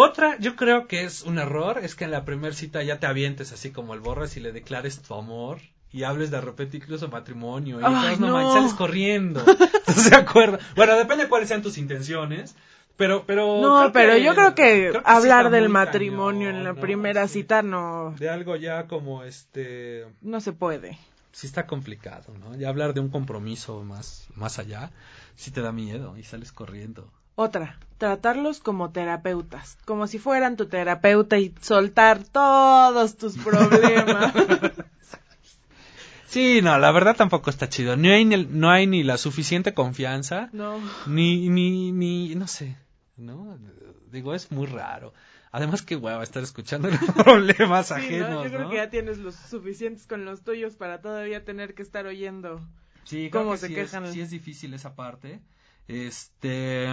[0.00, 3.06] Otra, yo creo que es un error, es que en la primera cita ya te
[3.06, 5.58] avientes así como el borras y le declares tu amor
[5.90, 8.52] y hables de repente incluso matrimonio y Ay, no, no.
[8.52, 9.42] sales corriendo.
[9.88, 10.60] ¿No se acuerda?
[10.76, 12.54] Bueno, depende de cuáles sean tus intenciones,
[12.96, 13.60] pero, pero.
[13.60, 16.72] No, pero que- yo creo que, creo que sí hablar del matrimonio cañón, en la
[16.74, 16.80] ¿no?
[16.80, 17.32] primera Sí.
[17.40, 20.06] cita no De algo ya como este.
[20.20, 20.96] no se puede.
[21.32, 22.54] Sí está complicado, ¿no?
[22.56, 24.92] Ya hablar de un compromiso más, más allá,
[25.34, 27.10] sí te da miedo y sales corriendo.
[27.40, 34.34] Otra, tratarlos como terapeutas, como si fueran tu terapeuta y soltar todos tus problemas.
[36.26, 37.96] Sí, no, la verdad tampoco está chido.
[37.96, 40.80] No hay ni, no hay ni la suficiente confianza, no.
[41.06, 42.76] ni, ni, ni, no sé,
[43.16, 43.56] ¿no?
[44.10, 45.14] Digo, es muy raro.
[45.52, 47.98] Además que hueva estar escuchando los problemas Sí, ¿no?
[47.98, 48.70] ajenos, Yo creo ¿no?
[48.70, 52.60] que ya tienes los suficientes con los tuyos para todavía tener que estar oyendo.
[53.04, 54.04] Sí, creo cómo que se sí quejan.
[54.06, 55.40] Es, sí es difícil esa parte.
[55.88, 56.86] Este,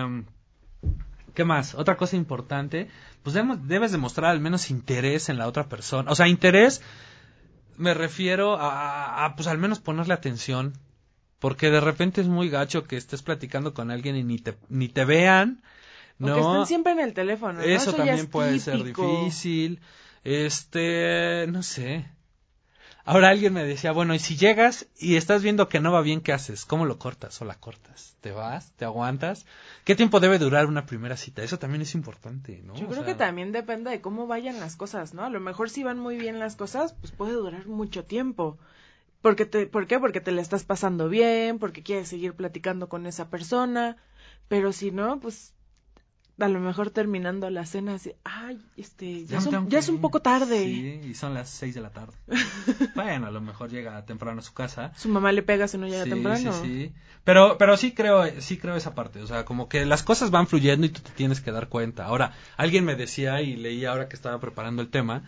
[1.36, 1.75] ¿Qué más?
[1.75, 2.89] Otra cosa importante,
[3.21, 6.10] pues debes demostrar al menos interés en la otra persona.
[6.10, 6.81] O sea, interés
[7.77, 10.73] me refiero a, a, pues al menos ponerle atención.
[11.39, 14.88] Porque de repente es muy gacho que estés platicando con alguien y ni te, ni
[14.88, 15.62] te vean.
[16.19, 16.51] O que ¿no?
[16.53, 17.60] estén siempre en el teléfono.
[17.60, 17.62] ¿no?
[17.62, 19.81] Eso también es puede ser difícil.
[20.23, 22.10] Este, no sé.
[23.07, 26.21] Ahora alguien me decía, bueno, y si llegas y estás viendo que no va bien,
[26.21, 26.65] ¿qué haces?
[26.65, 28.17] ¿Cómo lo cortas o la cortas?
[28.19, 28.71] ¿Te vas?
[28.77, 29.45] ¿Te aguantas?
[29.83, 31.43] ¿Qué tiempo debe durar una primera cita?
[31.43, 32.73] Eso también es importante, ¿no?
[32.73, 35.23] Yo O creo sea, que también depende de cómo vayan las cosas, ¿no?
[35.23, 38.57] A lo mejor si van muy bien las cosas, pues puede durar mucho tiempo.
[39.21, 39.99] Porque te, ¿Por qué?
[39.99, 43.97] Porque te la estás pasando bien, porque quieres seguir platicando con esa persona,
[44.47, 45.54] pero si no, pues
[46.38, 49.89] a lo mejor terminando la cena así, ay, este, ya, es, un, ya que es
[49.89, 50.02] un ir".
[50.02, 50.63] poco tarde.
[50.63, 52.13] Sí, y son las seis de la tarde.
[52.95, 54.91] bueno, a lo mejor llega temprano a su casa.
[54.98, 56.52] Su mamá le pega si no llega sí, temprano.
[56.54, 56.93] Sí, sí.
[57.24, 59.19] Pero, pero sí creo, sí creo esa parte.
[59.21, 62.06] O sea, como que las cosas van fluyendo y tú te tienes que dar cuenta.
[62.06, 65.24] Ahora, alguien me decía y leí ahora que estaba preparando el tema,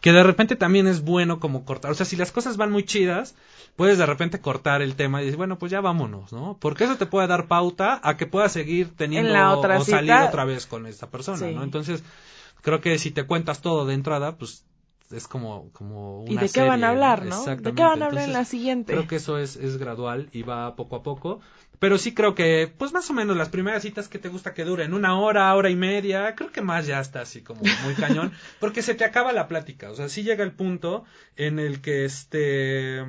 [0.00, 1.90] que de repente también es bueno como cortar.
[1.90, 3.34] O sea, si las cosas van muy chidas,
[3.76, 6.58] puedes de repente cortar el tema y decir, bueno, pues ya vámonos, ¿no?
[6.60, 9.84] Porque eso te puede dar pauta a que puedas seguir teniendo En la otra o
[9.84, 10.26] salir cita.
[10.28, 11.54] otra vez con esta persona, Sí.
[11.54, 11.62] ¿no?
[11.62, 12.02] Entonces,
[12.62, 14.64] creo que si te cuentas todo de entrada, pues
[15.10, 17.44] es como, como una ¿Y de qué van a hablar, no?
[17.44, 18.92] ¿De qué van a hablar en la siguiente?
[18.92, 21.40] Creo que eso es, es gradual y va poco a poco.
[21.78, 24.64] Pero sí creo que, pues más o menos las primeras citas que te gusta que
[24.64, 28.32] duren una hora, hora y media, creo que más ya está así como muy cañón,
[28.60, 29.90] porque se te acaba la plática.
[29.90, 31.04] O sea, sí llega el punto
[31.36, 33.04] en el que este...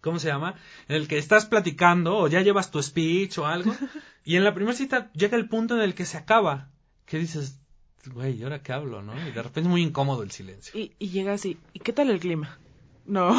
[0.00, 0.54] ¿Cómo se llama?
[0.88, 3.74] En el que estás platicando o ya llevas tu speech o algo
[4.24, 6.68] y en la primera cita llega el punto en el que se acaba.
[7.06, 7.58] Que dices,
[8.06, 9.14] güey, ¿y ahora qué hablo, no?
[9.26, 10.78] Y de repente es muy incómodo el silencio.
[10.78, 12.58] Y, y llega así, ¿y qué tal el clima?
[13.04, 13.36] No,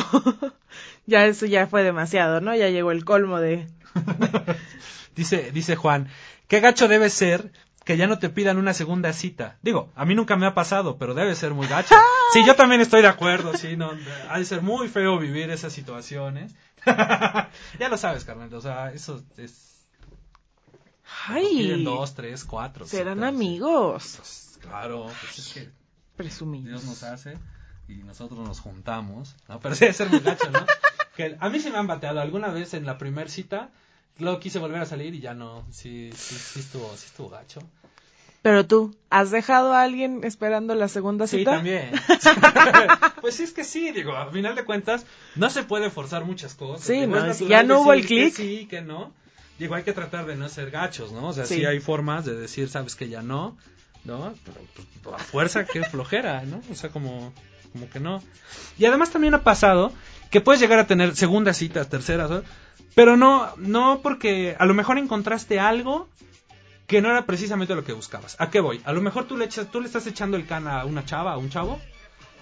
[1.06, 2.56] ya eso ya fue demasiado, ¿no?
[2.56, 3.68] Ya llegó el colmo de...
[5.16, 6.08] Dice, dice Juan,
[6.48, 7.52] qué gacho debe ser
[7.84, 9.58] que ya no te pidan una segunda cita.
[9.62, 11.96] Digo, a mí nunca me ha pasado, pero debe ser muy gacho.
[12.34, 13.92] Sí, yo también estoy de acuerdo, sí, no,
[14.30, 16.56] ha de ser muy feo vivir esas situaciones.
[16.86, 19.86] ya lo sabes, Carmen, o sea, eso es...
[21.28, 21.84] ¡Ay!
[21.84, 22.86] Dos, tres, cuatro.
[22.86, 24.14] Serán citas, amigos.
[24.18, 25.72] Pues, claro, pues es que
[26.18, 27.38] Dios nos hace
[27.88, 29.60] y nosotros nos juntamos, ¿no?
[29.60, 30.66] Pero sí debe ser muy gacho, ¿no?
[31.16, 33.70] Que a mí se me han bateado alguna vez en la primera cita,
[34.20, 37.62] luego quise volver a salir y ya no, sí, sí, sí estuvo, sí estuvo gacho.
[38.44, 41.52] Pero tú, ¿has dejado a alguien esperando la segunda Sí, cita?
[41.52, 41.92] también.
[43.22, 46.56] pues sí, es que sí, digo, a final de cuentas, no se puede forzar muchas
[46.56, 46.86] cosas.
[46.86, 48.34] Sí, Digo, no, si ya no hubo el clic.
[48.34, 49.14] Sí, que no.
[49.60, 51.28] Digo, hay que tratar de no ser gachos, ¿no?
[51.28, 51.66] O sea, sí, Sí.
[51.66, 53.58] hay formas de decir, sabes que ya no,
[54.06, 54.34] ¿no?
[54.44, 54.58] Pero
[55.04, 56.62] pues, a fuerza, que flojera, ¿no?
[56.72, 57.32] O sea, como,
[57.74, 58.24] como que no.
[58.80, 59.94] Y además también ha pasado
[60.32, 62.42] que puedes llegar a tener segundas citas, terceras, ¿no?
[62.96, 66.10] Pero no, no porque a lo mejor encontraste algo
[66.88, 68.36] que no era precisamente lo que buscabas.
[68.40, 68.82] ¿A qué voy?
[68.84, 71.32] A lo mejor tú le, echas, tú le estás echando el can a una chava,
[71.32, 71.80] a un chavo,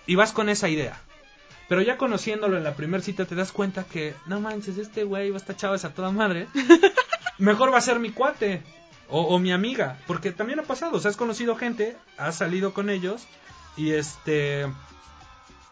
[0.07, 0.99] y vas con esa idea.
[1.67, 5.35] Pero ya conociéndolo en la primera cita te das cuenta que, no manches, este güey,
[5.35, 6.47] esta chava es a toda madre.
[7.37, 8.63] Mejor va a ser mi cuate
[9.07, 9.99] o, o mi amiga.
[10.07, 13.27] Porque también ha pasado, o sea, has conocido gente, has salido con ellos
[13.77, 14.65] y este...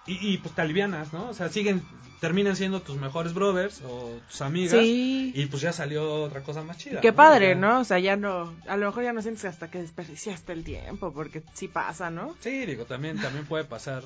[0.06, 1.28] Y, y pues te alivianas, ¿no?
[1.30, 1.84] O sea, siguen,
[2.20, 4.80] terminan siendo tus mejores brothers o tus amigas.
[4.82, 5.32] Sí.
[5.36, 7.00] Y pues ya salió otra cosa más chida.
[7.02, 7.16] Qué ¿no?
[7.18, 7.80] padre, ¿no?
[7.82, 11.14] O sea, ya no, a lo mejor ya no sientes hasta que desperdiciaste el tiempo,
[11.14, 12.36] porque sí pasa, ¿no?
[12.40, 14.04] Sí, digo, también, también puede pasar,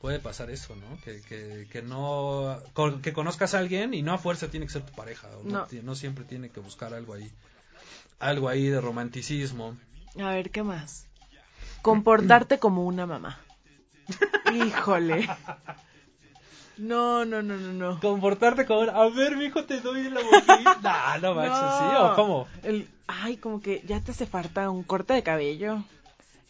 [0.00, 1.00] puede pasar eso, ¿no?
[1.04, 4.72] Que, que, que no, con- que conozcas a alguien y no a fuerza tiene que
[4.72, 5.82] ser tu pareja, o no, No.
[5.82, 7.30] no siempre tiene que buscar algo ahí,
[8.20, 9.76] algo ahí de romanticismo.
[10.20, 11.06] A ver, ¿qué más?
[11.82, 13.38] Comportarte como una mamá.
[14.54, 15.28] Híjole.
[16.76, 18.00] No, no, no, no, no.
[18.00, 20.78] Comportarte como, a ver, mijo, te doy la boquita.
[20.82, 21.84] nah, no manches, ¿sí?
[22.00, 22.48] ¿O cómo?
[22.62, 25.84] El, ay, como que ya te hace falta un corte de cabello.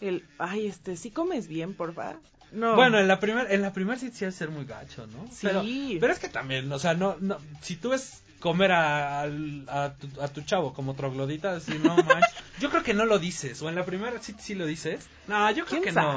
[0.01, 2.15] El, ay, este, ¿sí comes bien, porfa?
[2.53, 2.75] No.
[2.77, 5.27] Bueno, en la primera, en la primera sí sí ser muy gacho, ¿no?
[5.31, 5.47] Sí.
[5.47, 5.63] Pero,
[6.01, 9.95] pero es que también, o sea, no, no, si tú ves comer a, al- a,
[9.95, 12.35] tu, a tu chavo como troglodita, así, no manches.
[12.61, 15.07] Yo creo que no lo dices, o en la primera sí, sí lo dices.
[15.27, 16.13] No, yo creo ¿Quién que no.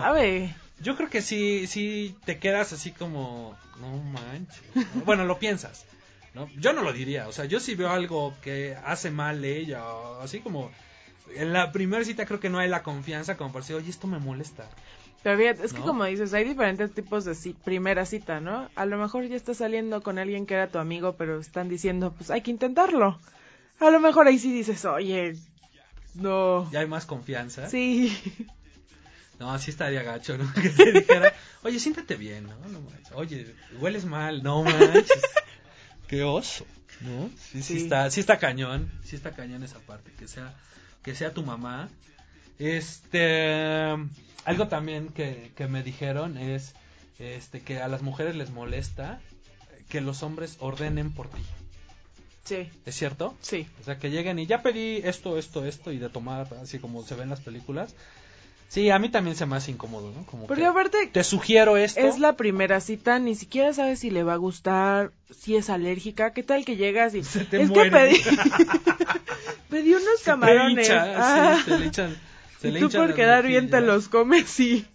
[0.81, 4.61] Yo creo que sí, sí te quedas así como, no manches.
[4.95, 5.01] ¿no?
[5.05, 5.85] Bueno, lo piensas,
[6.35, 6.49] ¿no?
[6.59, 10.21] Yo no lo diría, o sea, yo si veo algo que hace mal ella, o
[10.21, 10.69] así como,
[11.35, 14.07] en la primera cita creo que no hay la confianza como para decir, oye, esto
[14.07, 14.69] me molesta.
[15.23, 18.69] Pero es que como dices, hay diferentes tipos de ci- primera cita, ¿no?
[18.75, 22.13] A lo mejor ya estás saliendo con alguien que era tu amigo, pero están diciendo,
[22.15, 23.19] pues hay que intentarlo.
[23.79, 25.35] A lo mejor ahí sí dices, oye,
[26.15, 26.69] no.
[26.71, 27.67] Ya hay más confianza.
[27.67, 28.15] Sí.
[29.39, 30.51] No, así estaría gacho, ¿no?
[30.61, 32.55] Que te dijera, oye, siéntate bien, ¿no?
[32.69, 33.11] no manches.
[33.13, 35.21] Oye, hueles mal, no manches.
[36.07, 36.65] Qué oso,
[37.01, 37.29] ¿no?
[37.37, 37.77] Sí, sí, Sí.
[37.83, 40.55] está, sí está cañón, sí está cañón esa parte, que sea,
[41.03, 41.89] que sea tu mamá.
[42.59, 43.95] Este,
[44.45, 46.73] algo también que, que me dijeron es,
[47.19, 49.19] este, que a las mujeres les molesta
[49.89, 51.41] que los hombres ordenen por ti.
[52.45, 53.35] Sí, ¿Es cierto?
[53.41, 53.67] sí.
[53.81, 57.03] O sea, que lleguen y ya pedí esto, esto, esto y de tomar, así como
[57.03, 57.93] se ve en las películas.
[58.69, 60.25] Sí, a mí también se me hace incómodo, ¿no?
[60.25, 62.01] Como Porque que aparte te sugiero esto.
[62.01, 66.33] es la primera cita, ni siquiera sabes si le va a gustar, si es alérgica,
[66.33, 67.89] qué tal que llegas y Se te es muere.
[67.89, 68.37] que pedí
[69.69, 70.87] pedí unos Se te camarones.
[70.87, 71.55] hincha, Ah.
[71.63, 72.15] sí, se le echan-
[72.61, 74.85] se y le tú por quedar bien te los comes y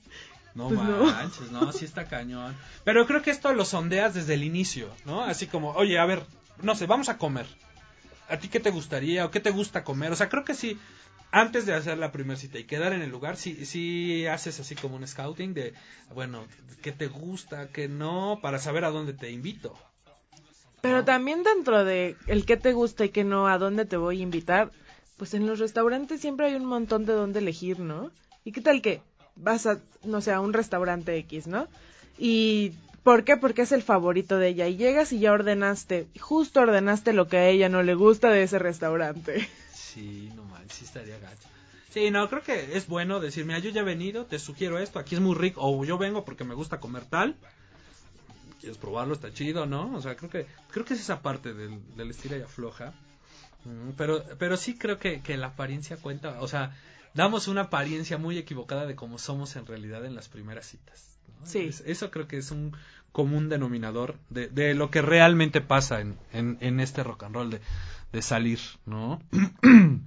[0.54, 1.04] No Pues no.
[1.06, 1.72] manches, no.
[1.72, 2.54] sí está cañón.
[2.85, 5.22] Pero creo que esto lo sondeas desde el inicio, ¿no?
[5.22, 6.24] Así como, oye, a ver,
[6.62, 7.46] no sé, vamos a comer.
[8.28, 10.12] ¿A ti qué te gustaría o qué te gusta comer?
[10.12, 10.78] O sea, creo que sí,
[11.32, 14.74] antes de hacer la primera cita y quedar en el lugar, sí, sí haces así
[14.74, 15.72] como un scouting de,
[16.14, 16.44] bueno,
[16.82, 19.74] qué te gusta, qué no, para saber a dónde te invito.
[20.82, 24.20] Pero también dentro de el que te gusta y que no, a dónde te voy
[24.20, 24.70] a invitar,
[25.16, 28.10] pues en los restaurantes siempre hay un montón de dónde elegir, ¿no?
[28.44, 29.00] ¿Y qué tal que
[29.34, 31.66] vas a, no sé, a un restaurante X, ¿no?
[32.18, 32.72] Y
[33.04, 33.38] ¿por qué?
[33.38, 37.38] Porque es el favorito de ella y llegas y ya ordenaste, justo ordenaste lo que
[37.38, 39.48] a ella no le gusta de ese restaurante.
[39.72, 41.48] Sí, no manches, sí estaría gacho.
[41.90, 44.98] Sí, no, creo que es bueno decir, mira, yo ya he venido, te sugiero esto,
[44.98, 47.37] aquí es muy rico, o yo vengo porque me gusta comer tal.
[48.61, 49.14] ¿Quieres probarlo?
[49.14, 49.92] Está chido, ¿no?
[49.96, 52.92] O sea, creo que creo que es esa parte del, del estilo y afloja.
[53.64, 56.76] Mm, Pero, pero sí creo que, que la apariencia cuenta, o sea,
[57.14, 61.04] damos una apariencia muy equivocada de cómo somos en realidad en las primeras citas.
[61.40, 61.46] ¿no?
[61.46, 61.61] Sí.
[61.68, 62.74] Es- eso creo que es un
[63.11, 67.50] común denominador de, de lo que realmente pasa en, en, en este rock and roll
[67.50, 67.61] de,
[68.12, 69.20] de salir, ¿no?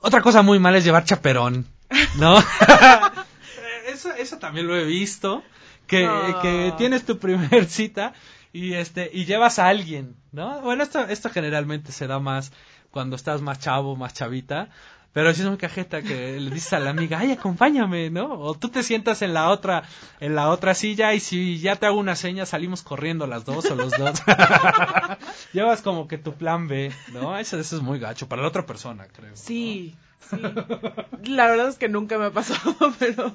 [0.00, 1.66] Otra cosa muy mala es llevar chaperón,
[2.16, 2.38] ¿no?
[3.88, 5.42] eso, eso también lo he visto,
[5.86, 6.08] que,
[6.42, 8.12] que tienes tu primer cita
[8.52, 10.60] y este y llevas a alguien, ¿no?
[10.60, 12.52] Bueno, esto, esto generalmente se da más
[12.90, 14.70] cuando estás más chavo, más chavita,
[15.12, 18.32] pero si es muy cajeta que le dices a la amiga, ay, acompáñame, ¿no?
[18.38, 19.82] O tú te sientas en la otra,
[20.20, 23.68] en la otra silla y si ya te hago una seña salimos corriendo las dos
[23.70, 24.22] o los dos.
[25.52, 27.36] Llevas como que tu plan B, ¿no?
[27.36, 29.30] Eso, eso es muy gacho para la otra persona, creo.
[29.30, 29.36] ¿no?
[29.36, 29.96] Sí,
[30.30, 30.36] sí.
[31.24, 33.32] La verdad es que nunca me ha pasado, pero,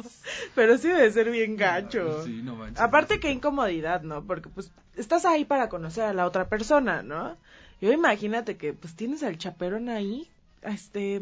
[0.56, 2.24] pero sí debe ser bien gacho.
[2.24, 2.80] Sí, no manches.
[2.80, 4.24] Aparte qué incomodidad, ¿no?
[4.24, 7.38] Porque pues estás ahí para conocer a la otra persona, ¿no?
[7.82, 11.22] Yo imagínate que pues tienes al chaperón ahí, este,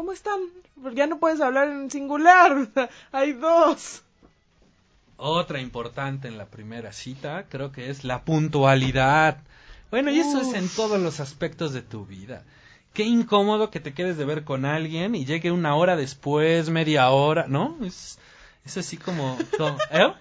[0.00, 0.40] ¿cómo están?
[0.82, 2.68] Porque ya no puedes hablar en singular,
[3.12, 4.00] hay dos.
[5.18, 9.36] Otra importante en la primera cita, creo que es la puntualidad.
[9.90, 12.44] Bueno, y eso es en todos los aspectos de tu vida.
[12.94, 17.10] Qué incómodo que te quedes de ver con alguien y llegue una hora después, media
[17.10, 17.76] hora, ¿no?
[17.84, 18.18] Es,
[18.64, 20.14] es así como, como- ¿eh?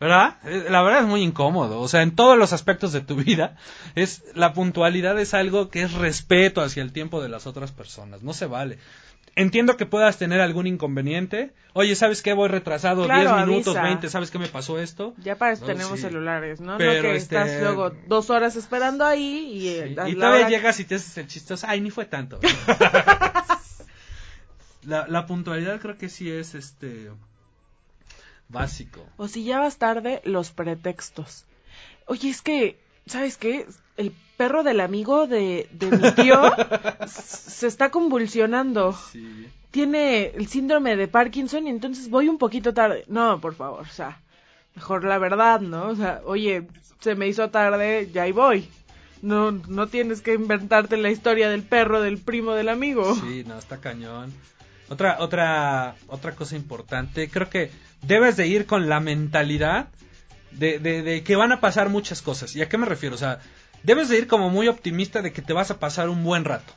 [0.00, 0.38] ¿verdad?
[0.44, 1.78] Eh, La verdad es muy incómodo.
[1.80, 3.58] O sea, en todos los aspectos de tu vida,
[3.96, 8.22] es la puntualidad es algo que es respeto hacia el tiempo de las otras personas.
[8.22, 8.78] No se vale.
[9.36, 11.52] Entiendo que puedas tener algún inconveniente.
[11.74, 12.32] Oye, ¿sabes qué?
[12.32, 13.82] Voy retrasado Claro, 10 minutos, avisa.
[13.82, 14.08] 20.
[14.08, 15.12] ¿Sabes qué me pasó esto?
[15.18, 16.02] Ya para eso No, tenemos sí.
[16.06, 16.78] celulares, ¿no?
[16.78, 20.14] Pero, no que este, estás luego dos horas esperando ahí y, eh, Sí, a Y
[20.14, 21.66] todavía hora- llegas y te haces el chistoso.
[21.68, 22.40] Ay, ni fue tanto.
[24.84, 27.10] la, la puntualidad creo que sí es este
[28.48, 29.04] básico.
[29.16, 31.44] O si ya vas tarde, los pretextos.
[32.06, 33.66] Oye, es que, ¿sabes qué?
[33.96, 36.40] El perro del amigo de, de mi tío
[37.06, 38.92] se está convulsionando.
[39.12, 39.46] Sí.
[39.70, 43.04] Tiene el síndrome de Parkinson y entonces voy un poquito tarde.
[43.08, 44.20] No, por favor, o sea,
[44.74, 45.88] mejor la verdad, ¿no?
[45.88, 46.66] O sea, oye,
[47.00, 48.68] se me hizo tarde, ya ahí voy.
[49.22, 53.14] No, no tienes que inventarte la historia del perro del primo del amigo.
[53.16, 54.32] Sí, no, está cañón.
[54.88, 57.70] Otra, otra, otra cosa importante, creo que
[58.02, 59.88] debes de ir con la mentalidad
[60.52, 62.54] de, de, de que van a pasar muchas cosas.
[62.56, 63.14] ¿Y a qué me refiero?
[63.14, 63.40] O sea,
[63.82, 66.72] debes de ir como muy optimista de que te vas a pasar un buen rato.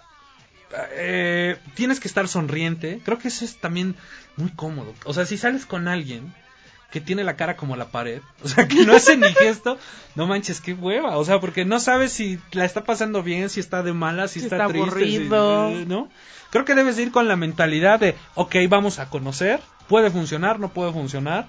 [0.91, 2.99] Eh, tienes que estar sonriente.
[3.03, 3.95] Creo que eso es también
[4.37, 4.93] muy cómodo.
[5.05, 6.33] O sea, si sales con alguien
[6.91, 9.77] que tiene la cara como la pared, o sea, que no hace ni gesto,
[10.15, 11.17] no manches, qué hueva.
[11.17, 14.39] O sea, porque no sabes si la está pasando bien, si está de mala, si,
[14.39, 15.69] Si está, está triste, aburrido.
[15.69, 16.09] eh, ¿no?
[16.51, 20.69] Creo que debes ir con la mentalidad de, ok, vamos a conocer, puede funcionar, no
[20.69, 21.47] puede funcionar.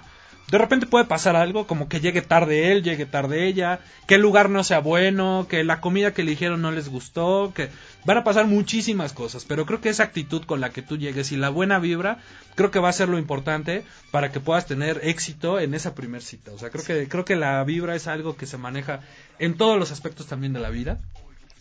[0.51, 4.21] De repente puede pasar algo, como que llegue tarde él, llegue tarde ella, que el
[4.21, 7.69] lugar no sea bueno, que la comida que eligieron no les gustó, que
[8.05, 11.31] van a pasar muchísimas cosas, pero creo que esa actitud con la que tú llegues
[11.31, 12.19] y la buena vibra,
[12.55, 16.21] creo que va a ser lo importante para que puedas tener éxito en esa primer
[16.21, 16.51] cita.
[16.51, 18.99] O sea, creo que creo que la vibra es algo que se maneja
[19.39, 20.99] en todos los aspectos también de la vida.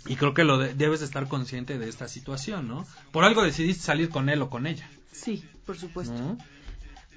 [0.06, 2.86] Y creo que lo de- debes de estar consciente de esta situación, ¿no?
[3.12, 4.88] Por algo decidiste salir con él o con ella.
[5.12, 6.14] Sí, por supuesto.
[6.14, 6.38] ¿no?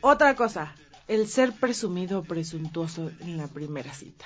[0.01, 0.75] Otra cosa,
[1.07, 4.25] el ser presumido o presuntuoso en la primera cita.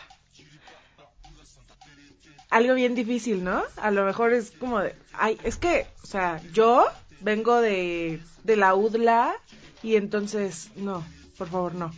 [2.49, 3.63] Algo bien difícil, ¿no?
[3.75, 6.85] A lo mejor es como de, ay, es que, o sea, yo
[7.19, 9.35] vengo de, de la UDLA
[9.83, 11.03] y entonces, no,
[11.37, 11.93] por favor, no.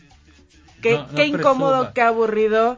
[0.82, 2.77] Qué, No, no qué incómodo, qué aburrido.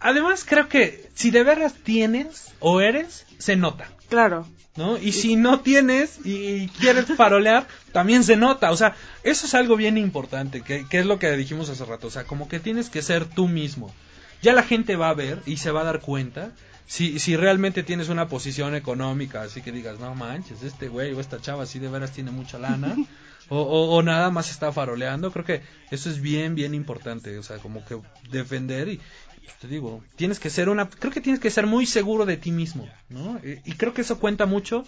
[0.00, 3.88] Además, creo que si de veras tienes o eres, se nota.
[4.08, 4.46] Claro,
[4.76, 4.98] ¿No?
[4.98, 8.72] Y si no tienes y quieres farolear, también se nota.
[8.72, 12.08] O sea, eso es algo bien importante, que, que es lo que dijimos hace rato.
[12.08, 13.94] O sea, como que tienes que ser tú mismo.
[14.42, 16.50] Ya la gente va a ver y se va a dar cuenta
[16.86, 21.20] si, si realmente tienes una posición económica, así que digas, no manches, este güey o
[21.20, 22.94] esta chava sí de veras tiene mucha lana.
[23.50, 25.60] O, o- o nada más está faroleando, creo que
[25.90, 27.98] eso es bien, bien importante, o sea, como que
[28.30, 29.00] defender y,
[29.60, 32.50] te digo, tienes que ser una, creo que tienes que ser muy seguro de ti
[32.52, 33.40] mismo, ¿no?
[33.44, 34.84] Y, y creo que eso cuenta mucho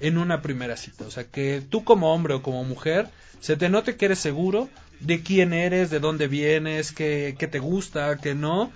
[0.00, 3.08] en una primera cita, o sea, que tú como hombre o como mujer
[3.40, 4.68] se te note que eres seguro
[5.00, 8.72] de quién eres, de dónde vienes, qué, qué te gusta, qué no,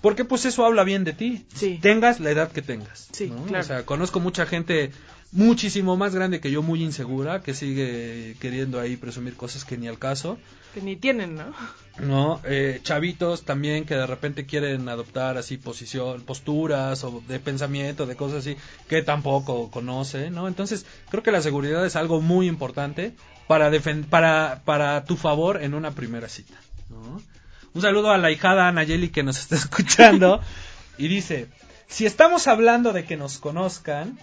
[0.00, 1.78] porque pues eso habla bien de ti, Sí.
[1.82, 3.44] tengas la edad que tengas, Sí, ¿no?
[3.44, 3.64] claro.
[3.64, 4.92] O sea, conozco mucha gente
[5.32, 9.88] muchísimo más grande que yo, muy insegura, que sigue queriendo ahí presumir cosas que ni
[9.88, 10.38] al caso.
[10.74, 11.54] que ni tienen, ¿no?
[11.98, 12.40] ¿no?
[12.44, 18.16] Eh, chavitos también que de repente quieren adoptar así posición, posturas o de pensamiento, de
[18.16, 18.56] cosas así,
[18.88, 20.48] que tampoco conoce, ¿no?
[20.48, 23.12] Entonces, creo que la seguridad es algo muy importante
[23.46, 23.70] para,
[24.08, 26.54] para, para tu favor en una primera cita,
[26.90, 27.20] ¿no?
[27.74, 30.40] Un saludo a la hijada Nayeli que nos está escuchando
[30.96, 31.48] y dice,
[31.86, 34.18] si estamos hablando de que nos conozcan,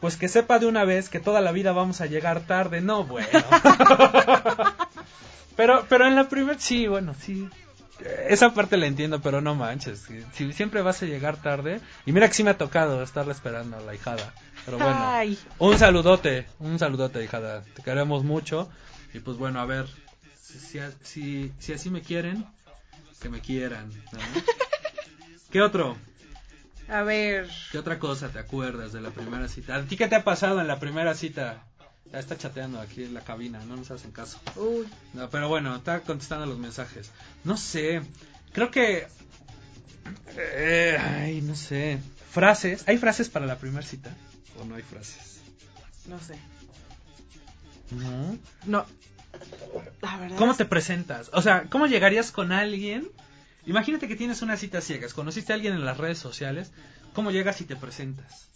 [0.00, 3.04] pues que sepa de una vez que toda la vida vamos a llegar tarde, no,
[3.04, 3.28] bueno.
[5.56, 7.46] Pero, pero en la primera, sí, bueno, sí.
[8.28, 9.98] Esa parte la entiendo, pero no manches.
[10.08, 11.80] Si, si siempre vas a llegar tarde.
[12.06, 14.32] Y mira que sí me ha tocado estarla esperando a la hijada.
[14.64, 15.38] Pero bueno, Ay.
[15.58, 17.62] un saludote, un saludote, hijada.
[17.74, 18.70] Te queremos mucho.
[19.12, 19.86] Y pues bueno, a ver,
[20.40, 22.46] si, si, si- si así me quieren,
[23.20, 23.90] que me quieran.
[24.12, 24.18] ¿no?
[25.50, 25.98] ¿Qué otro?
[26.90, 29.76] A ver, ¿Qué otra cosa te acuerdas de la primera cita?
[29.76, 31.62] ¿A ti qué te ha pasado en la primera cita?
[32.10, 34.40] Ya está chateando aquí en la cabina, no nos hacen caso.
[34.56, 37.12] uy, No, pero bueno, está contestando los mensajes.
[37.44, 38.02] No sé,
[38.52, 39.06] creo que...
[40.36, 41.98] eh, ay, no sé.
[42.32, 42.82] Frases.
[42.88, 44.10] ¿Hay frases para la primera cita?
[44.60, 45.40] ¿O no hay frases?
[46.06, 46.34] no sé.
[47.92, 48.36] No.
[48.66, 48.86] No.
[50.02, 50.36] La verdad.
[50.38, 51.30] ¿Cómo te presentas?
[51.32, 53.08] O sea, ¿cómo llegarías con alguien?
[53.70, 56.72] Imagínate que tienes una cita ciegas, conociste a alguien en las redes sociales,
[57.14, 58.48] ¿cómo llegas y te presentas?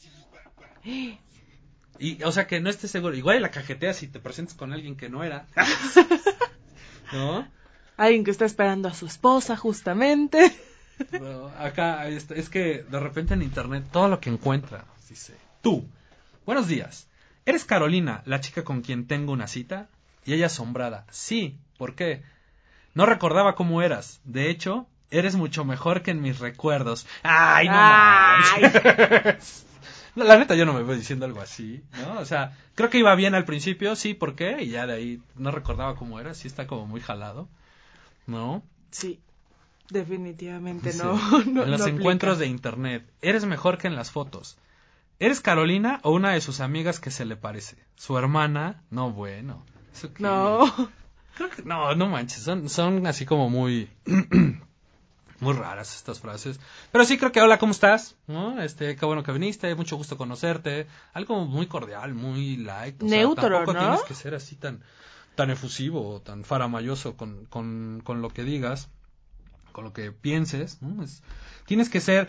[2.00, 3.14] Y, o sea, que no estés seguro.
[3.14, 5.46] Igual la cajeteas si te presentas con alguien que no era.
[7.12, 7.46] ¿No?
[7.96, 10.52] Alguien que está esperando a su esposa, justamente.
[11.12, 15.88] Pero acá es, es que de repente en internet todo lo que encuentra dice, tú,
[16.44, 17.06] buenos días,
[17.46, 19.88] ¿eres Carolina, la chica con quien tengo una cita?
[20.24, 22.24] Y ella asombrada, sí, ¿por qué?
[22.94, 27.06] No recordaba cómo eras, de hecho, eres mucho mejor que en mis recuerdos.
[27.22, 29.66] Ay, no manches.
[30.16, 32.20] No, la neta yo no me voy diciendo algo así, ¿no?
[32.20, 34.62] O sea, creo que iba bien al principio, sí, ¿por qué?
[34.62, 37.48] Y ya de ahí no recordaba cómo era, sí está como muy jalado,
[38.26, 38.62] ¿no?
[38.92, 39.18] Sí,
[39.90, 41.14] definitivamente no.
[41.46, 44.56] no en los no encuentros de internet, eres mejor que en las fotos.
[45.18, 47.76] ¿Eres Carolina o una de sus amigas que se le parece?
[47.96, 48.82] ¿Su hermana?
[48.90, 49.64] No, bueno.
[49.92, 50.22] ¿Eso qué?
[50.22, 50.72] No.
[51.36, 53.90] Creo que no, no manches, son, son así como muy
[55.40, 56.60] muy raras estas frases.
[56.92, 58.16] Pero sí creo que hola, ¿cómo estás?
[58.26, 58.60] ¿No?
[58.62, 60.86] Este, qué bueno que viniste, mucho gusto conocerte.
[61.12, 63.02] Algo muy cordial, muy light.
[63.02, 63.80] O sea, Neutro, tampoco ¿no?
[63.80, 64.82] tienes que ser así tan
[65.34, 68.88] tan efusivo o tan faramayoso con, con, con lo que digas,
[69.72, 70.80] con lo que pienses.
[70.80, 71.02] ¿no?
[71.02, 71.22] Es-
[71.66, 72.28] tienes que ser,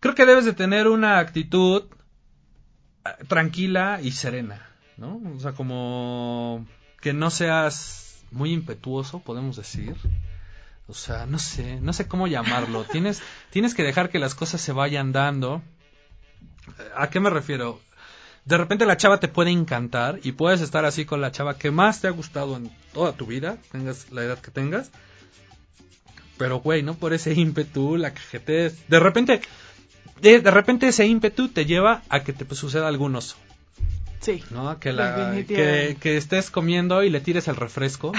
[0.00, 1.84] creo que debes de tener una actitud
[3.04, 4.66] eh, tranquila y serena,
[4.96, 5.20] ¿no?
[5.36, 6.66] O sea, como
[7.00, 9.94] que no seas muy impetuoso, podemos decir.
[10.92, 12.84] O sea, no sé, no sé cómo llamarlo.
[12.92, 15.62] Tienes, tienes que dejar que las cosas se vayan dando.
[16.94, 17.80] ¿A qué me refiero?
[18.44, 21.70] De repente la chava te puede encantar y puedes estar así con la chava que
[21.70, 24.90] más te ha gustado en toda tu vida, tengas la edad que tengas.
[26.36, 28.86] Pero, güey, no por ese ímpetu, la cajetes.
[28.86, 29.40] De repente,
[30.20, 33.36] de, de repente ese ímpetu te lleva a que te pues, suceda algún oso.
[34.20, 34.44] Sí.
[34.50, 34.78] ¿no?
[34.78, 38.12] Que, la, que, que estés comiendo y le tires el refresco.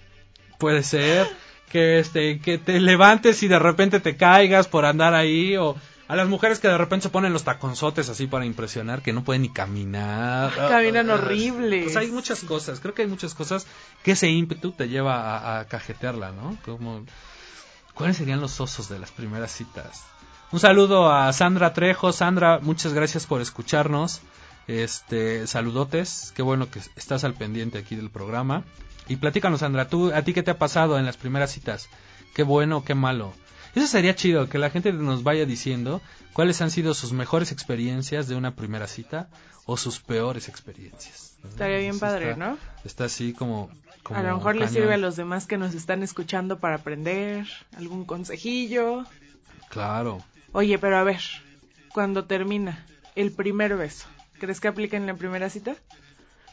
[0.58, 1.28] Puede ser.
[1.70, 5.56] Que, este, que te levantes y de repente te caigas por andar ahí.
[5.56, 9.12] O a las mujeres que de repente se ponen los taconzotes así para impresionar, que
[9.12, 10.52] no pueden ni caminar.
[10.68, 11.86] Caminan Ah, horribles.
[11.88, 12.80] O sea, hay muchas cosas.
[12.80, 13.66] Creo que hay muchas cosas
[14.02, 16.56] que ese ímpetu te lleva a, a cajetearla, ¿no?
[16.64, 17.04] Como,
[17.94, 20.04] ¿Cuáles serían los osos de las primeras citas?
[20.52, 22.12] Un saludo a Sandra Trejo.
[22.12, 24.20] Sandra, muchas gracias por escucharnos.
[24.66, 26.32] Este, saludotes.
[26.34, 28.64] Qué bueno que estás al pendiente aquí del programa.
[29.08, 31.88] Y platícanos, Sandra, ¿tú, ¿a ti qué te ha pasado en las primeras citas?
[32.34, 33.34] ¿Qué bueno, qué malo?
[33.74, 36.00] Eso sería chido, que la gente nos vaya diciendo
[36.32, 39.28] cuáles han sido sus mejores experiencias de una primera cita
[39.66, 41.36] o sus peores experiencias.
[41.48, 42.58] Estaría bien padre, está- ¿no?
[42.84, 43.70] Está así como...
[44.02, 44.68] como A lo mejor cañón.
[44.72, 47.46] sirve a los demás que nos están escuchando para aprender
[47.76, 49.04] algún consejillo.
[49.70, 50.22] Claro.
[50.52, 51.20] Oye, pero a ver,
[51.92, 52.86] cuando termina
[53.16, 54.06] el primer beso,
[54.38, 55.74] ¿crees que aplica en la primera cita?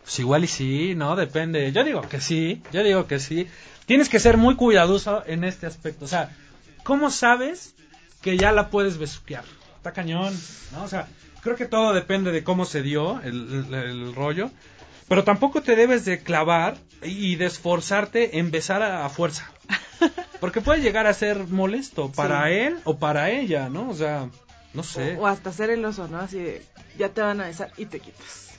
[0.03, 1.15] Pues igual y sí, ¿no?
[1.15, 1.71] Depende.
[1.71, 3.47] Yo digo que sí, yo digo que sí.
[3.85, 6.05] Tienes que ser muy cuidadoso en este aspecto.
[6.05, 6.35] O sea,
[6.83, 7.75] ¿cómo sabes
[8.21, 9.43] que ya la puedes besuquear?
[9.77, 10.33] Está cañón,
[10.71, 10.83] ¿no?
[10.83, 11.07] O sea,
[11.41, 14.51] creo que todo depende de cómo se dio el, el- el rollo.
[15.07, 19.51] Pero tampoco te debes de clavar y de esforzarte en besar a, a fuerza.
[20.39, 22.53] Porque puede llegar a ser molesto para Sí.
[22.53, 23.89] él o para ella, ¿no?
[23.89, 24.29] O sea,
[24.73, 25.17] no sé.
[25.17, 26.19] O, o hasta ser el oso, ¿no?
[26.19, 26.63] Así de,
[26.97, 28.50] ya te van a besar y te quitas.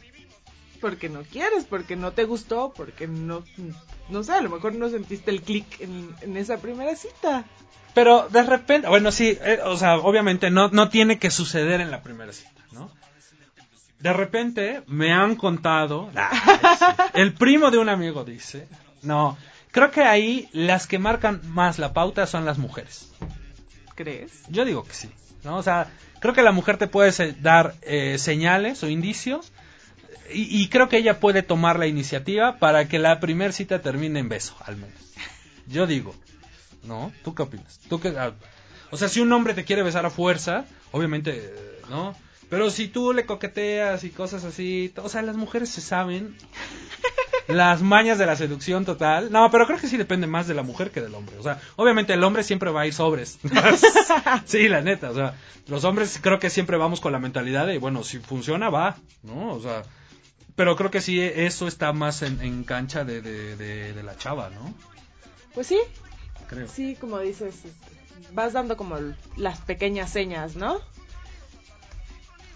[0.83, 3.45] Porque no quieres, porque no te gustó, porque no,
[4.11, 7.45] no sé, a lo mejor no sentiste el clic en, en esa primera cita.
[7.95, 11.91] Pero de repente, bueno, sí, eh, o sea, obviamente no, no tiene que suceder en
[11.91, 12.91] la primera cita, ¿no?
[14.01, 18.67] De repente me han contado, ah, el primo de un amigo dice,
[19.03, 19.39] no,
[19.71, 23.13] creo que ahí las que marcan más la pauta son las mujeres.
[23.95, 24.43] ¿Crees?
[24.49, 25.11] Yo digo que sí,
[25.45, 25.59] ¿no?
[25.59, 29.52] O sea, creo que la mujer te puede dar eh, señales o indicios
[30.33, 34.21] y, y creo que ella puede tomar la iniciativa para que la primera cita termine
[34.21, 34.99] en beso, al menos.
[35.67, 36.15] Yo digo,
[36.85, 37.13] ¿no?
[37.25, 37.81] ¿Tú qué opinas?
[37.89, 38.35] ¿Tú qué, ah,
[38.91, 42.15] o sea, si un hombre te quiere besar a fuerza, obviamente, eh, ¿no?
[42.51, 46.37] Pero si tú le coqueteas y cosas así, o sea, las mujeres se saben
[47.49, 49.33] las mañas de la seducción total.
[49.33, 51.39] No, pero creo que sí depende más de la mujer que del hombre.
[51.39, 53.39] O sea, obviamente el hombre siempre va a ir sobres.
[54.45, 55.11] sí, la neta.
[55.11, 55.37] O sea,
[55.69, 59.55] los hombres creo que siempre vamos con la mentalidad de, bueno, si funciona, va, ¿no?
[59.55, 59.85] O sea,
[60.57, 64.17] pero creo que sí, eso está más en, en cancha de, de, de, de la
[64.17, 64.75] chava, ¿no?
[65.55, 65.79] Pues sí,
[66.49, 66.69] Creo.
[66.69, 68.97] sí, como dices, este, vas dando como
[69.37, 70.79] las pequeñas señas, ¿no?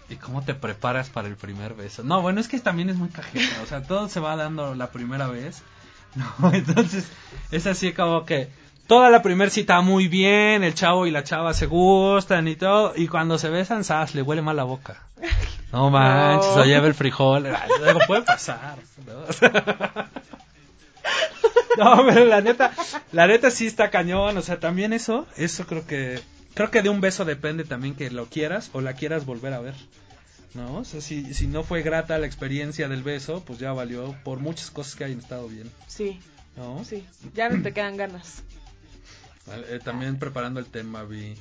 [0.09, 2.03] ¿Y cómo te preparas para el primer beso?
[2.03, 3.61] No, bueno, es que también es muy cajeta.
[3.61, 5.61] O sea, todo se va dando la primera vez.
[6.15, 7.05] No, entonces
[7.51, 8.49] es así como que
[8.87, 12.93] toda la primera cita muy bien, el chavo y la chava se gustan y todo,
[12.95, 14.15] y cuando se besan, ¡zas!
[14.15, 15.03] le huele mal la boca.
[15.71, 16.61] No manches, No.
[16.61, 17.45] o lleva el frijol.
[17.47, 18.77] Ay, Luego puede pasar.
[19.05, 19.47] ¿no?
[21.77, 22.71] No, pero la neta,
[23.11, 26.19] la neta sí está cañón, o sea, también eso, eso creo que,
[26.55, 29.59] creo que de un beso depende también que lo quieras o la quieras volver a
[29.59, 29.75] ver,
[30.55, 30.77] ¿no?
[30.79, 34.39] O sea, si, si no fue grata la experiencia del beso, pues ya valió por
[34.39, 36.19] muchas cosas que hayan estado bien, Sí,
[36.55, 36.83] ¿no?
[36.83, 38.41] sí, ya no te quedan ganas.
[39.47, 41.35] Vale, eh, también preparando el tema, vi,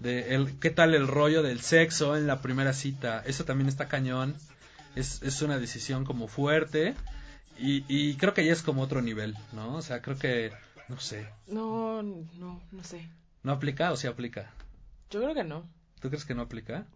[0.00, 3.86] de el, qué tal el rollo del sexo en la primera cita, eso también está
[3.86, 4.34] cañón,
[4.96, 6.94] es, es una decisión como fuerte
[7.58, 9.76] y, y creo que ya es como otro nivel, ¿no?
[9.76, 10.52] O sea, creo que,
[10.88, 13.06] no sé, No, no, no sé.
[13.42, 14.50] ¿no aplica o sí aplica?
[15.10, 15.64] Yo creo que no.
[16.00, 16.86] ¿Tú crees que no aplica?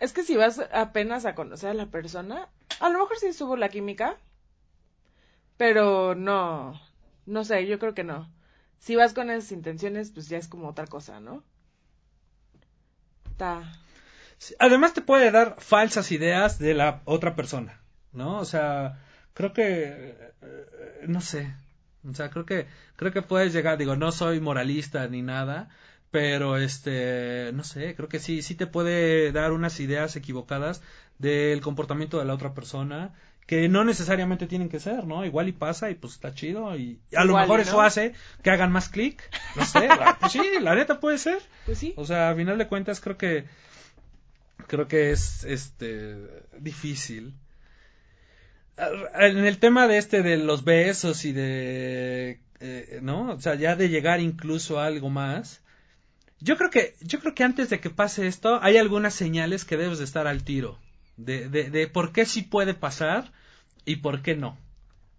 [0.00, 2.48] Es que si vas apenas a conocer a la persona,
[2.80, 4.16] a lo mejor sí subo la química,
[5.56, 6.80] pero no,
[7.26, 8.28] no sé, yo creo que no.
[8.80, 11.44] Si vas con esas intenciones, pues ya es como otra cosa, ¿no?
[14.38, 17.80] Sí, Además te puede dar falsas ideas de la otra persona,
[18.12, 18.38] ¿no?
[18.38, 18.98] O sea,
[19.34, 21.54] creo que eh, no sé.
[22.08, 22.66] O sea, creo que
[22.96, 25.68] creo que puedes llegar, digo, no soy moralista ni nada,
[26.10, 30.82] pero este, no sé, creo que sí sí te puede dar unas ideas equivocadas
[31.18, 33.14] del comportamiento de la otra persona
[33.50, 35.24] que no necesariamente tienen que ser, ¿no?
[35.24, 37.62] Igual y pasa y pues está chido y a lo Igual mejor no.
[37.64, 39.88] eso hace que hagan más clic, no sé,
[40.20, 41.42] pues sí, la neta puede ser.
[41.66, 41.92] Pues sí.
[41.96, 43.46] O sea, a final de cuentas creo que
[44.68, 46.14] creo que es este
[46.60, 47.34] difícil.
[49.18, 53.74] En el tema de este de los besos y de eh, no, o sea, ya
[53.74, 55.60] de llegar incluso a algo más.
[56.38, 59.76] Yo creo que yo creo que antes de que pase esto hay algunas señales que
[59.76, 60.78] debes de estar al tiro
[61.16, 63.32] de de, de por qué sí puede pasar
[63.84, 64.58] y por qué no.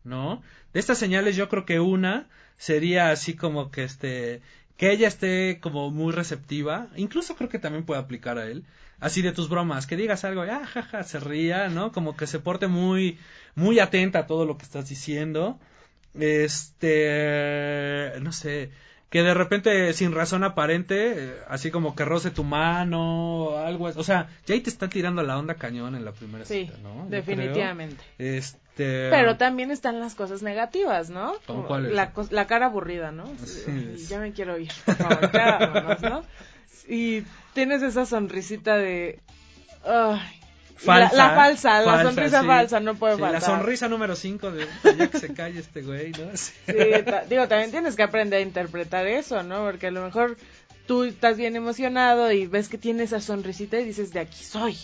[0.03, 0.41] ¿No?
[0.73, 4.41] De estas señales yo creo que una sería así como que este
[4.77, 8.65] que ella esté como muy receptiva, incluso creo que también puede aplicar a él,
[8.99, 11.91] así de tus bromas, que digas algo, ah, jaja, se ría, ¿no?
[11.91, 13.19] Como que se porte muy,
[13.53, 15.59] muy atenta a todo lo que estás diciendo,
[16.15, 18.71] este, no sé,
[19.11, 24.03] que de repente sin razón aparente, eh, así como que roce tu mano, algo, o
[24.03, 27.03] sea, ya ahí te está tirando la onda cañón en la primera Sí, cita, ¿no?
[27.03, 28.03] Yo definitivamente.
[28.17, 28.37] creo.
[28.37, 31.33] Este, Pero también están las cosas negativas, ¿no?
[31.45, 31.91] ¿Cómo Como cuáles?
[31.91, 33.25] La, la cara aburrida, ¿no?
[33.45, 36.23] Sí, es- Ya me quiero ir, por favor, vámonos, ¿no?
[36.87, 39.19] Y tienes esa sonrisita de...
[39.85, 40.40] Ay,
[40.85, 42.47] Falsa, la, la falsa, la sonrisa sí.
[42.47, 43.41] falsa, no puede Sí, faltar.
[43.41, 44.67] La sonrisa número 5 de
[44.97, 46.29] ya que se calle este güey, ¿no?
[46.35, 46.73] Sí.
[47.29, 49.63] Digo, también tienes que aprender a interpretar eso, ¿no?
[49.63, 50.37] Porque a lo mejor
[50.87, 54.77] tú estás bien emocionado y ves que tiene esa sonrisita y dices, de aquí soy.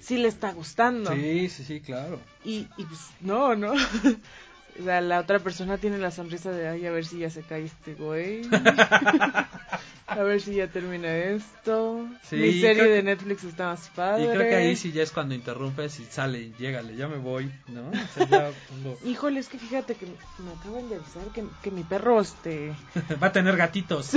[0.00, 1.12] Sí le está gustando.
[1.12, 2.18] Sí, sí, sí, claro.
[2.44, 3.72] Y, y pues no, ¿no?
[4.80, 7.42] O sea, la otra persona tiene la sonrisa de, ay, a ver si ya se
[7.42, 8.42] cae este güey.
[10.06, 12.06] a ver si ya termina esto.
[12.22, 14.24] Sí, Mi serie de que- Netflix está más padre.
[14.24, 17.50] Y creo que ahí sí ya es cuando interrumpes y sale llégale, ya me voy,
[17.68, 17.82] ¿no?
[17.90, 21.70] O sea, ya pongo- Híjole, es que fíjate que me acaban de avisar que, que
[21.70, 22.72] mi perro, este...
[23.22, 24.12] Va a tener gatitos.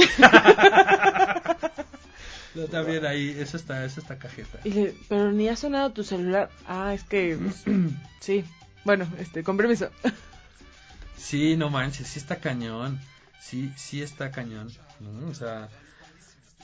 [2.56, 4.60] Yo también ahí, eso está, eso está cajeta.
[4.64, 6.50] y le- pero ni ha sonado tu celular.
[6.66, 7.38] Ah, es que...
[7.42, 7.64] pues,
[8.22, 8.46] sí.
[8.86, 9.90] Bueno, este, con permiso.
[11.18, 13.00] Sí, no manches, sí está cañón.
[13.42, 14.72] Sí, sí está cañón.
[15.30, 15.70] O sea,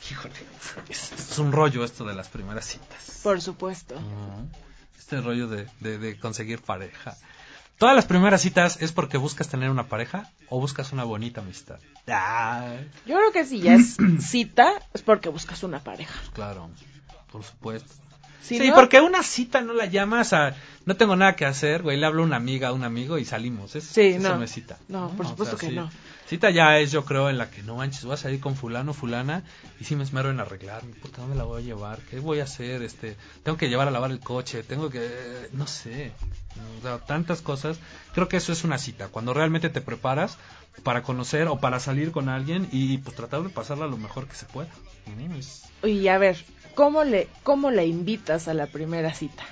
[0.10, 0.34] híjole,
[0.90, 3.20] es, es un rollo esto de las primeras citas.
[3.24, 3.96] Por supuesto.
[4.98, 7.16] Este rollo de, de, de conseguir pareja.
[7.78, 11.80] Todas las primeras citas es porque buscas tener una pareja o buscas una bonita amistad.
[12.08, 12.76] Ah,
[13.08, 16.20] Yo creo que si ya es cita, es porque buscas una pareja.
[16.34, 16.70] claro,
[17.32, 17.92] por supuesto.
[18.42, 21.84] Si sí, no, porque una cita no la llamas a no tengo nada que hacer,
[21.84, 23.76] güey, le hablo a una amiga, a un amigo y salimos.
[23.76, 24.38] Eso, Sí, eso no.
[24.38, 24.78] no es cita.
[24.88, 25.76] No, por supuesto que sí.
[25.76, 25.90] no.
[26.28, 28.94] Cita ya es, yo creo, en la que no manches, voy a salir con fulano,
[28.94, 29.44] fulana
[29.80, 32.00] y sí me esmero en arreglar, puta, ¿dónde la voy a llevar?
[32.10, 32.82] ¿Qué voy a hacer?
[32.84, 36.14] Este, tengo que llevar a lavar el coche, tengo que, no sé,
[36.80, 37.80] o sea, tantas cosas.
[38.14, 40.38] Creo que eso es una cita, cuando realmente te preparas
[40.84, 44.36] para conocer o para salir con alguien y pues tratar de pasarla lo mejor que
[44.36, 44.70] se pueda.
[45.38, 46.38] Es- Y a ver,
[46.76, 49.44] ¿cómo le, ¿cómo le invitas a la primera cita?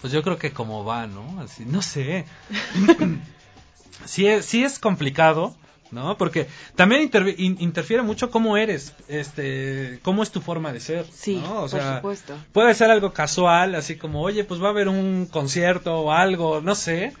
[0.00, 1.40] Pues yo creo que como va, ¿no?
[1.40, 2.24] Así, no sé.
[4.04, 5.56] sí, es, sí es complicado,
[5.90, 6.16] ¿no?
[6.16, 6.46] Porque
[6.76, 11.56] también in- interfiere mucho cómo eres, este, cómo es tu forma de ser, Sí, ¿no?
[11.62, 12.38] O por sea, supuesto.
[12.52, 16.60] puede ser algo casual, así como, oye, pues va a haber un concierto o algo,
[16.60, 17.12] no sé,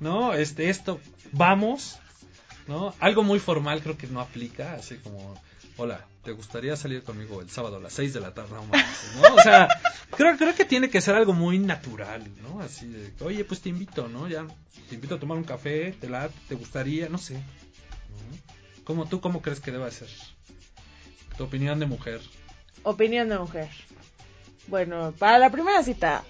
[0.00, 0.34] ¿no?
[0.34, 1.00] Este, esto,
[1.32, 1.98] vamos,
[2.66, 2.94] ¿no?
[3.00, 5.40] Algo muy formal creo que no aplica, así como,
[5.76, 8.54] hola, ¿te gustaría salir conmigo el sábado a las 6 de la tarde?
[8.54, 9.34] No.
[9.34, 9.68] O sea,
[10.10, 12.60] creo, creo que tiene que ser algo muy natural, ¿no?
[12.60, 14.28] Así de, oye, pues te invito, ¿no?
[14.28, 14.46] Ya,
[14.88, 17.42] te invito a tomar un café, te la, te gustaría, no sé.
[18.84, 20.08] ¿Cómo tú, cómo crees que deba ser?
[21.36, 22.20] Tu opinión de mujer.
[22.82, 23.68] Opinión de mujer.
[24.68, 26.24] Bueno, para la primera cita,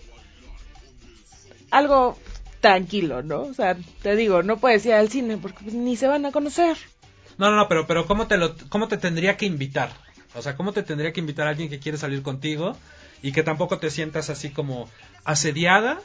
[1.70, 2.18] algo
[2.60, 3.42] tranquilo, ¿no?
[3.42, 6.32] O sea, te digo, no puedes ir al cine porque pues, ni se van a
[6.32, 6.76] conocer.
[7.38, 9.90] No, no, no, pero, pero ¿cómo, te lo, ¿cómo te tendría que invitar?
[10.34, 12.76] O sea, ¿cómo te tendría que invitar a alguien que quiere salir contigo
[13.22, 14.88] y que tampoco te sientas así como
[15.24, 15.98] asediada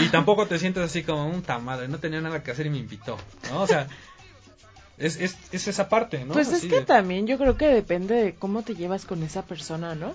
[0.00, 2.78] y tampoco te sientas así como un madre, no tenía nada que hacer y me
[2.78, 3.16] invitó,
[3.50, 3.62] ¿no?
[3.62, 3.88] O sea,
[4.98, 6.34] es, es, es esa parte, ¿no?
[6.34, 9.42] Pues es que de- también yo creo que depende de cómo te llevas con esa
[9.42, 10.14] persona, ¿no?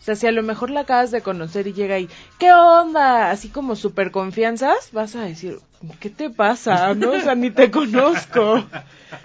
[0.00, 3.30] O sea, si a lo mejor la acabas de conocer y llega y, ¿qué onda?
[3.30, 5.58] Así como súper confianzas, vas a decir,
[6.00, 6.94] ¿qué te pasa?
[6.94, 8.64] No, o sea, ni te conozco.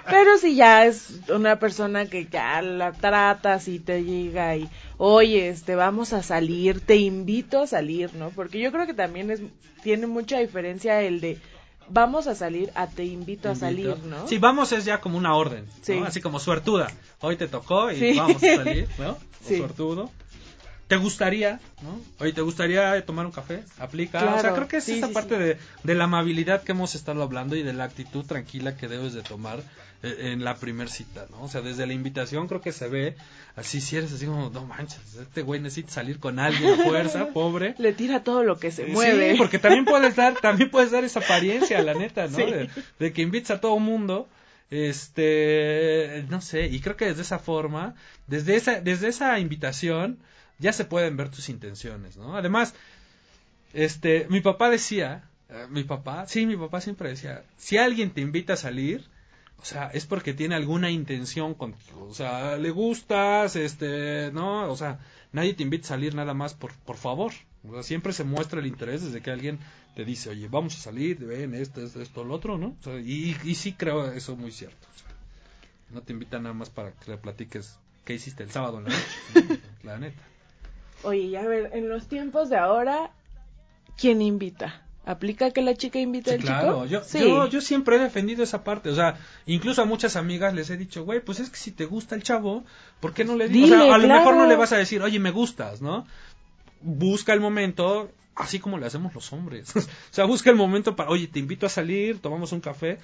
[0.10, 4.68] Pero si ya es una persona que ya la tratas y te llega y,
[4.98, 8.30] oye, este, vamos a salir, te invito a salir, ¿no?
[8.32, 9.42] Porque yo creo que también es,
[9.84, 11.38] tiene mucha diferencia el de,
[11.90, 13.96] vamos a salir a te invito a salir.
[14.06, 14.28] ¿no?
[14.28, 15.72] Sí, vamos es ya como una orden, ¿no?
[15.82, 15.94] Sí.
[16.06, 16.90] Así como suertuda.
[17.22, 18.14] Hoy te tocó y Sí.
[18.18, 19.12] vamos a salir, ¿no?
[19.44, 19.58] O Sí.
[19.58, 20.10] suertudo.
[20.94, 22.00] ¿Te gustaría, no?
[22.20, 23.64] Oye, ¿te gustaría tomar un café?
[23.80, 24.20] Aplica.
[24.20, 24.56] O sea, Claro.
[24.56, 25.42] creo que es Sí, esa sí, parte sí.
[25.44, 29.14] de, de la amabilidad que hemos estado hablando y de la actitud tranquila que debes
[29.14, 29.64] de tomar
[30.04, 31.44] eh, en la primer cita, ¿no?
[31.44, 33.16] O sea, desde la invitación creo que se ve
[33.56, 37.28] así, si eres así como, no manches, este güey necesita salir con alguien a fuerza,
[37.34, 37.74] pobre.
[37.80, 39.36] Le tira todo lo que se Sí, mueve.
[39.38, 42.36] porque también puedes dar, también puedes dar esa apariencia, la neta, ¿no?
[42.38, 42.44] Sí.
[42.44, 42.70] De,
[43.00, 44.28] de que invites a todo mundo,
[44.70, 47.96] este, no sé, y creo que desde esa forma,
[48.28, 50.20] desde esa, desde esa invitación,
[50.64, 52.38] ya se pueden ver tus intenciones, ¿no?
[52.38, 52.74] Además,
[53.74, 58.22] este, mi papá decía, eh, mi papá, sí, mi papá siempre decía, si alguien te
[58.22, 59.06] invita a salir,
[59.62, 64.72] o sea, es porque tiene alguna intención contigo, o sea, le gustas, este, ¿no?
[64.72, 65.00] O sea,
[65.34, 67.34] nadie te invita a salir nada más por, por favor.
[67.68, 69.60] O sea, siempre se muestra el interés desde que alguien
[69.96, 72.76] te dice, oye, vamos a salir, ven, esto, esto, esto, lo otro, ¿no?
[72.80, 74.88] O sea, y, y sí creo eso muy cierto.
[74.96, 75.10] O sea,
[75.92, 78.90] no te invitan nada más para que le platiques qué hiciste el sábado en la
[78.90, 79.04] noche,
[79.36, 79.58] ¿no?
[79.90, 80.22] la neta.
[81.04, 83.12] Oye, y a ver, en los tiempos de ahora,
[83.98, 84.82] ¿quién invita?
[85.06, 86.86] ¿Aplica que la chica invite Sí, al claro, chico?
[86.86, 87.20] yo, sí.
[87.20, 90.78] yo, yo siempre he defendido esa parte, o sea, incluso a muchas amigas les he
[90.78, 92.64] dicho, güey, pues es que si te gusta el chavo,
[93.02, 93.74] ¿por qué no le dices?
[93.78, 96.08] O sea, a lo mejor no le vas a decir, oye, me gustas, ¿no?
[96.82, 99.76] Busca el momento, así como le hacemos los hombres.
[99.76, 99.82] o
[100.12, 102.98] sea, busca el momento para, oye, te invito a salir, tomamos un café.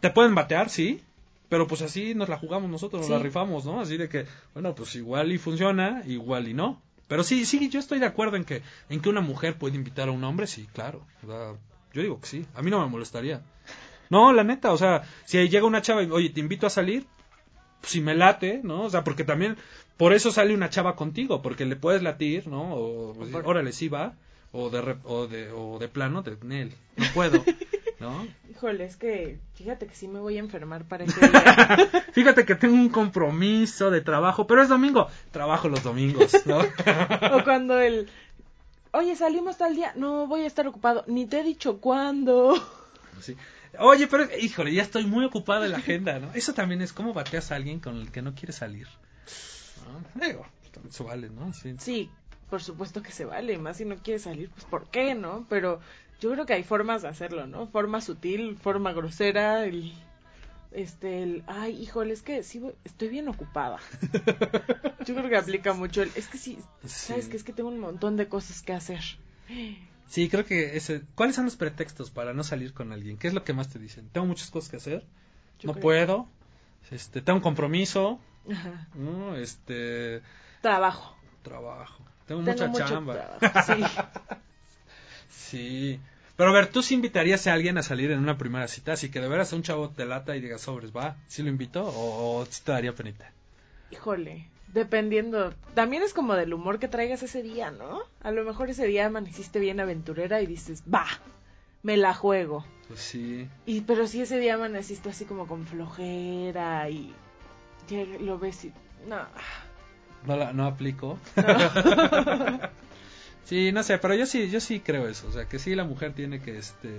[0.00, 1.00] Te pueden batear, sí,
[1.48, 3.12] pero pues así nos la jugamos nosotros, nos Sí.
[3.14, 3.80] la rifamos, ¿no?
[3.80, 6.82] Así de que, bueno, pues igual y funciona, igual y no.
[7.08, 10.08] Pero sí, sí, yo estoy de acuerdo en que, en que una mujer puede invitar
[10.08, 11.06] a un hombre, sí, claro.
[11.22, 11.52] O sea,
[11.92, 13.42] yo digo que sí, a mí no me molestaría.
[14.10, 17.06] No, la neta, o sea, si llega una chava y, oye, te invito a salir,
[17.80, 18.82] pues, si me late, ¿no?
[18.84, 19.56] O sea, porque también
[19.96, 22.74] por eso sale una chava contigo, porque le puedes latir, ¿no?
[22.74, 24.14] O, pues, órale, sí va,
[24.52, 27.44] o de, re- o de, o de plano, de Nel, no puedo,
[28.00, 28.26] ¿no?
[28.54, 32.04] Híjole, es que fíjate que sí me voy a enfermar para ese día.
[32.12, 36.58] Fíjate que tengo un compromiso de trabajo, pero es domingo, trabajo los domingos, ¿no?
[37.32, 38.08] o cuando el,
[38.92, 42.54] oye, salimos tal día, no voy a estar ocupado, ni te he dicho cuándo.
[43.20, 43.36] Sí.
[43.80, 46.32] Oye, pero híjole, ya estoy muy ocupado en la agenda, ¿no?
[46.34, 48.86] Eso también es cómo bateas a alguien con el que no quiere salir.
[50.14, 50.24] ¿no?
[50.26, 51.52] Digo, también se vale, ¿no?
[51.52, 51.74] Sí.
[51.78, 52.10] Sí,
[52.48, 55.44] por supuesto que se vale, más si no quieres salir, pues ¿por qué, no?
[55.48, 55.80] Pero
[56.24, 57.66] yo creo que hay formas de hacerlo, ¿no?
[57.66, 59.92] Forma sutil, forma grosera, el
[60.72, 63.78] este el ay, híjole, es que sí estoy bien ocupada.
[65.06, 67.30] Yo creo que aplica mucho el es que sí, sabes Sí.
[67.30, 69.02] que es que tengo un montón de cosas que hacer.
[70.08, 71.02] Sí, creo que ese...
[71.14, 73.18] ¿Cuáles son los pretextos para no salir con alguien?
[73.18, 74.08] ¿Qué es lo que más te dicen?
[74.12, 75.04] Tengo muchas cosas que hacer,
[75.60, 75.82] Yo no creo.
[75.82, 76.28] puedo,
[76.90, 78.18] este, tengo un compromiso,
[78.50, 78.88] Ajá.
[78.94, 79.36] ¿no?
[79.36, 80.22] Este,
[80.62, 81.16] Trabajo.
[81.42, 83.38] trabajo, tengo, Tengo mucha chamba.
[83.38, 83.84] trabajo, sí.
[85.30, 86.00] Sí.
[86.36, 88.92] Pero a ver, ¿tú sí invitarías a alguien a salir en una primera cita?
[88.92, 91.16] Así que de veras un chavo te lata y digas sobres, ¿va?
[91.28, 93.30] ¿Sí lo invito o, o te daría penita?
[93.92, 95.54] Híjole, dependiendo.
[95.74, 98.00] También es como del humor que traigas ese día, ¿no?
[98.20, 101.06] A lo mejor ese día amaneciste bien aventurera y dices, va,
[101.84, 102.64] me la juego.
[102.88, 103.48] Pues sí.
[103.64, 107.14] Y pero si ese día amaneciste así como con flojera y
[108.20, 108.72] lo ves y
[109.08, 109.24] no.
[110.26, 111.18] No, la, no aplico.
[111.36, 112.60] no.
[113.44, 115.26] Sí, no sé, pero yo sí, yo sí creo eso.
[115.28, 116.90] O sea, que sí la mujer tiene que, este...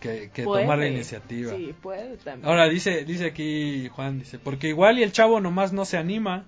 [0.00, 0.62] Que, que Puede.
[0.62, 1.52] tomar la iniciativa.
[1.56, 2.48] Sí, puede también.
[2.48, 6.44] Ahora dice, dice aquí Juan, dice, porque igual y el chavo nomás no se anima.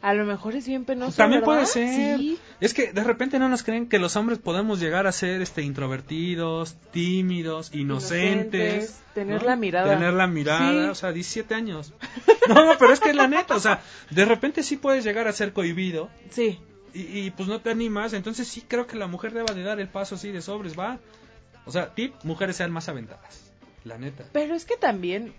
[0.00, 1.08] A lo mejor es bien penoso.
[1.08, 1.54] Pues también ¿verdad?
[1.56, 2.18] puede ser.
[2.18, 2.38] Sí.
[2.58, 5.60] Es que de repente no nos creen que los hombres podemos llegar a ser este
[5.60, 8.84] introvertidos, tímidos, inocentes.
[8.84, 9.48] Inocentes, tener ¿no?
[9.48, 9.92] la mirada.
[9.94, 10.88] Tener la mirada, Sí.
[10.88, 11.92] o sea, 17 años.
[12.48, 13.80] No, pero es que es la neta, o sea,
[14.10, 16.58] de repente sí puedes llegar a ser cohibido Sí.
[16.94, 19.80] Y, y, pues no te animas, entonces sí creo que la mujer deba de dar
[19.80, 20.98] el paso así de sobres, va.
[21.66, 23.52] O sea, tip, mujeres sean más aventadas.
[23.84, 24.24] La neta.
[24.32, 25.32] Pero es que también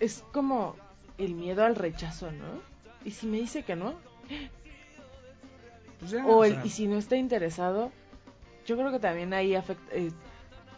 [0.00, 0.76] es como
[1.18, 2.60] el miedo al rechazo, ¿no?
[3.04, 3.94] Y si me dice que no,
[6.00, 7.92] Pues ya, o o el, sea, y si no está interesado,
[8.66, 9.94] yo creo que también ahí afecta.
[9.94, 10.10] eh,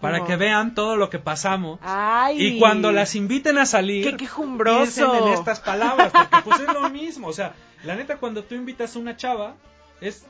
[0.01, 1.79] para que vean todo lo que pasamos.
[1.83, 2.37] Ay.
[2.45, 4.85] Y cuando las inviten a salir, ¡Qué quejumbroso!
[5.13, 7.29] piensen en estas palabras, porque pues es lo mismo.
[7.29, 9.57] O sea, la neta, cuando tú invitas a una chava,
[10.01, 10.25] es.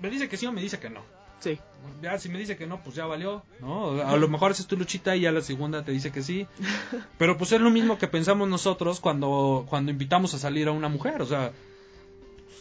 [0.00, 1.02] Me dice que sí o me dice que no.
[1.40, 1.58] Sí.
[2.02, 4.02] Ya, si me dice que no, pues ya valió, ¿no?
[4.02, 6.46] A lo mejor haces tu luchita y a la segunda te dice que sí.
[7.18, 10.88] Pero pues es lo mismo que pensamos nosotros cuando, cuando invitamos a salir a una
[10.88, 11.52] mujer, o sea.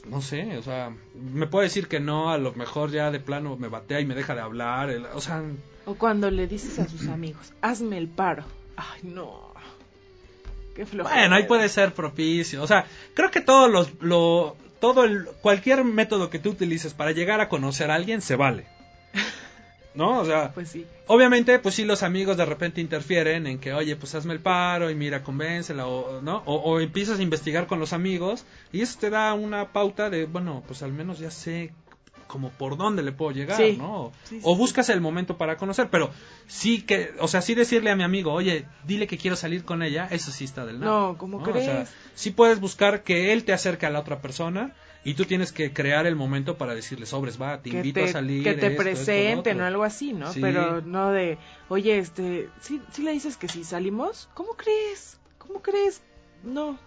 [0.02, 3.20] pues, No sé, o sea, me puede decir que no, a lo mejor ya de
[3.20, 5.42] plano me batea y me deja de hablar, el- o sea,
[5.88, 8.44] O cuando le dices a sus amigos, hazme el paro.
[8.76, 9.48] Ay, no.
[10.76, 10.84] Qué.
[10.86, 12.62] Bueno, ahí puede ser propicio.
[12.62, 12.86] O sea,
[13.16, 17.50] creo que todos los, lo, todo el, cualquier método que tú utilices para llegar a
[17.50, 18.66] conocer a alguien se vale.
[19.96, 20.20] ¿No?
[20.20, 20.86] O sea, Pues sí.
[21.08, 24.92] obviamente, pues sí, los amigos de repente interfieren en que, oye, pues hazme el paro
[24.92, 26.44] y mira, convéncela, o, ¿no?
[26.46, 30.26] O, o empiezas a investigar con los amigos y eso te da una pauta de,
[30.26, 31.72] bueno, pues al menos ya sé
[32.28, 33.76] como por dónde le puedo llegar, Sí.
[33.78, 34.12] ¿no?
[34.24, 34.58] Sí, sí, o sí.
[34.60, 36.12] buscas el momento para conocer, pero
[36.48, 39.82] sí que, o sea, sí decirle a mi amigo, oye, dile que quiero salir con
[39.84, 40.92] ella, eso sí está del nada.
[40.92, 41.90] No, ¿cómo O sea, crees?
[42.16, 45.72] sí puedes buscar que él te acerque a la otra persona y tú tienes que
[45.72, 48.44] crear el momento para decirle, sobres, va, te que invito te, a salir.
[48.44, 49.64] que te esto, presenten otro".
[49.64, 50.34] o algo así, ¿no?
[50.34, 50.42] Sí.
[50.42, 51.38] Pero no de,
[51.70, 54.28] oye, este, ¿sí, sí le dices que si salimos?
[54.34, 55.18] ¿Cómo crees?
[55.38, 56.02] ¿Cómo crees?
[56.44, 56.78] No.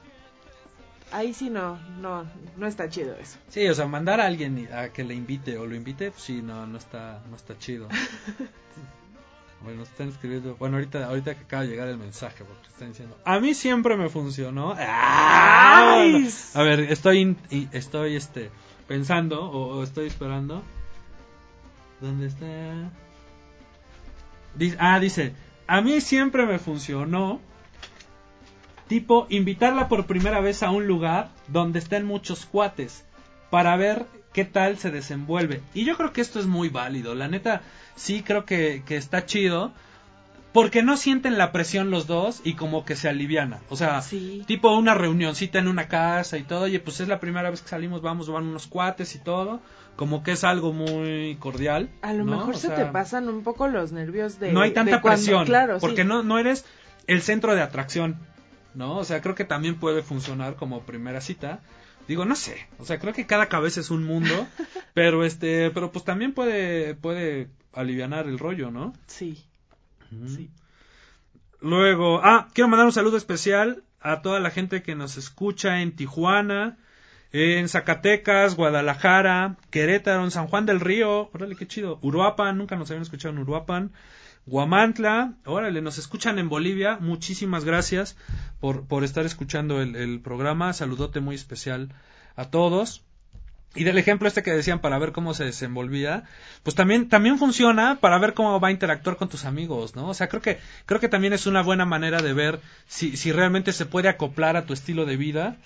[1.13, 2.25] Ahí sí no, no,
[2.57, 3.39] no está chido eso.
[3.49, 6.41] Sí, o sea, mandar a alguien a que le invite o lo invite, pues sí,
[6.43, 7.89] no, no está, no está chido.
[9.63, 10.57] Bueno, están escribiendo.
[10.57, 13.19] Bueno, ahorita, ahorita que acaba de llegar el mensaje, porque están diciendo.
[13.25, 14.75] A mí siempre me funcionó.
[14.79, 16.03] ¡Ah!
[16.55, 17.37] A ver, estoy,
[17.73, 18.51] estoy, este,
[18.89, 20.63] pensando o, o estoy esperando.
[22.01, 22.91] ¿Dónde está?
[24.55, 25.35] Dice, ah, dice.
[25.67, 27.41] A mí siempre me funcionó.
[28.91, 33.05] Tipo, invitarla por primera vez a un lugar donde estén muchos cuates
[33.49, 35.61] para ver qué tal se desenvuelve.
[35.75, 37.15] Y yo creo que esto es muy válido.
[37.15, 37.63] La neta,
[37.95, 39.73] sí creo que, que está chido.
[40.53, 43.61] Porque no sienten la presión los dos y como que se aliviana.
[43.69, 44.43] O sea, Sí.
[44.49, 46.63] tipo una reunioncita en una casa y todo.
[46.63, 49.61] Oye, pues es la primera vez que salimos, vamos, van unos cuates y todo.
[49.95, 51.89] Como que es algo muy cordial.
[52.03, 52.39] A lo ¿no?
[52.39, 54.51] mejor O se sea, te pasan un poco los nervios de...
[54.53, 55.45] no hay tanta cuando- presión.
[55.45, 55.87] Claro, sí.
[55.87, 56.65] porque no, no eres
[57.07, 58.17] el centro de atracción.
[58.75, 58.99] ¿No?
[58.99, 61.61] O sea, creo que también puede funcionar como primera cita.
[62.09, 62.69] Digo, no sé.
[62.79, 64.47] O sea, creo que cada cabeza es un mundo.
[64.95, 68.93] pero este, pero pues también puede, puede alivianar el rollo, ¿no?
[69.07, 69.45] Sí.
[70.27, 70.51] Sí.
[71.61, 75.95] Luego, ah, quiero mandar un saludo especial a toda la gente que nos escucha en
[75.95, 76.79] Tijuana,
[77.33, 82.91] en Zacatecas, Guadalajara, Querétaro, en San Juan del Río, órale, qué chido, Uruapan, nunca nos
[82.91, 83.93] habían escuchado en Uruapan,
[84.51, 88.17] Guamantla, órale, nos escuchan en Bolivia, muchísimas gracias
[88.59, 91.95] por, por estar escuchando el, el programa, saludote muy especial
[92.35, 93.05] a todos.
[93.77, 96.25] Y del ejemplo este que decían para ver cómo se desenvolvía,
[96.65, 100.09] pues también, también funciona para ver cómo va a interactuar con tus amigos, ¿no?
[100.09, 103.31] O sea, creo que, creo que también es una buena manera de ver si, si
[103.31, 105.59] realmente se puede acoplar a tu estilo de vida.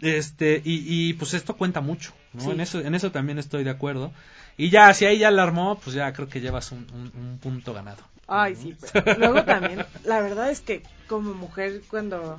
[0.00, 2.42] Este, y, y pues esto cuenta mucho, ¿no?
[2.42, 2.50] Sí.
[2.50, 4.12] En eso, en eso también estoy de acuerdo.
[4.56, 7.38] Y ya, si ahí ya la armó, pues ya creo que llevas un, un- un
[7.38, 8.02] punto ganado.
[8.26, 8.76] Ay, sí.
[8.92, 12.38] pero luego también, la verdad es que como mujer, cuando,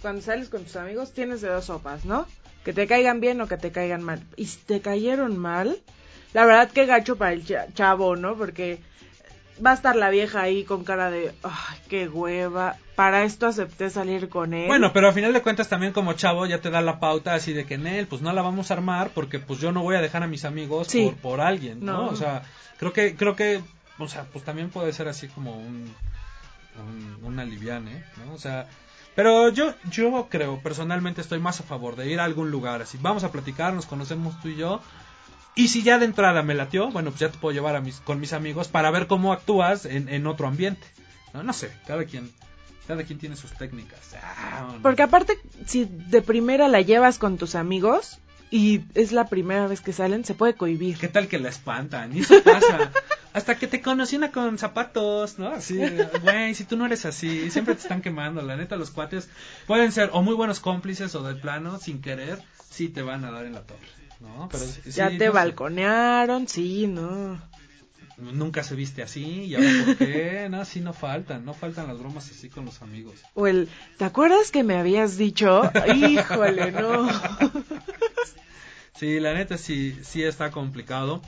[0.00, 2.26] cuando sales con tus amigos, tienes de dos sopas, ¿no?
[2.64, 4.22] Que te caigan bien o que te caigan mal.
[4.36, 5.78] Y si te cayeron mal,
[6.32, 8.36] la verdad que gacho para el cha- chavo, ¿no?
[8.36, 8.78] Porque
[9.64, 12.76] va a estar la vieja ahí con cara de, ay, qué hueva.
[12.96, 14.68] Para esto acepté salir con él.
[14.68, 17.52] Bueno, pero a final de cuentas también como chavo ya te da la pauta así
[17.52, 19.96] de que en él, pues no la vamos a armar porque pues yo no voy
[19.96, 21.04] a dejar a mis amigos Sí.
[21.06, 21.92] por, por alguien, ¿no?
[22.04, 22.08] No.
[22.10, 22.42] O sea,
[22.78, 23.60] creo que, creo que,
[23.98, 25.92] o sea, pues también puede ser así como un,
[26.78, 28.32] un, un aliviane, ¿no?
[28.34, 28.66] O sea,
[29.16, 32.98] pero yo, yo creo, personalmente estoy más a favor de ir a algún lugar, así,
[33.00, 34.80] vamos a platicar, nos conocemos tú y yo,
[35.54, 38.00] y si ya de entrada me latió, bueno, pues ya te puedo llevar a mis,
[38.00, 40.86] con mis amigos para ver cómo actúas en, en otro ambiente,
[41.32, 41.42] ¿no?
[41.42, 42.30] No sé, cada quien,
[42.86, 44.14] cada quien tiene sus técnicas.
[44.22, 44.82] Ah, no.
[44.82, 48.18] Porque aparte, si de primera la llevas con tus amigos
[48.50, 50.98] y es la primera vez que salen, se puede cohibir.
[50.98, 52.16] ¿Qué tal que la espantan?
[52.16, 52.92] Y eso pasa.
[53.32, 55.48] Hasta que te conocí una con zapatos, ¿no?
[55.48, 55.76] Así,
[56.22, 58.40] güey, si tú no eres así, siempre te están quemando.
[58.42, 59.28] La neta, los cuates
[59.66, 62.40] pueden ser o muy buenos cómplices o de plano, sin querer,
[62.70, 63.88] sí te van a dar en la torre,
[64.20, 64.48] ¿no?
[64.50, 65.30] Pero sí, ya te no sé.
[65.30, 67.40] balconearon, sí, no.
[68.16, 71.98] Nunca se viste así, y ahora por qué, no, sí no faltan, no faltan las
[71.98, 73.14] bromas así con los amigos.
[73.34, 75.62] O el, ¿te acuerdas que me habías dicho?
[75.94, 77.08] Híjole, no.
[78.94, 81.20] Sí, la neta sí, sí está complicado.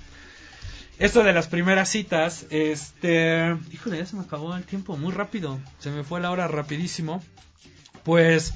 [0.99, 5.59] Esto de las primeras citas, este, híjole, ya se me acabó el tiempo muy rápido,
[5.79, 7.23] se me fue la hora rapidísimo.
[8.05, 8.55] Pues,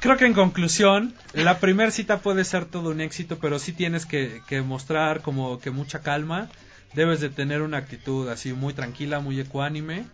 [0.00, 4.06] creo que en conclusión, la primera cita puede ser todo un éxito, pero sí tienes
[4.06, 6.48] que, que mostrar como que mucha calma,
[6.94, 10.04] debes de tener una actitud así muy tranquila, muy ecuánime,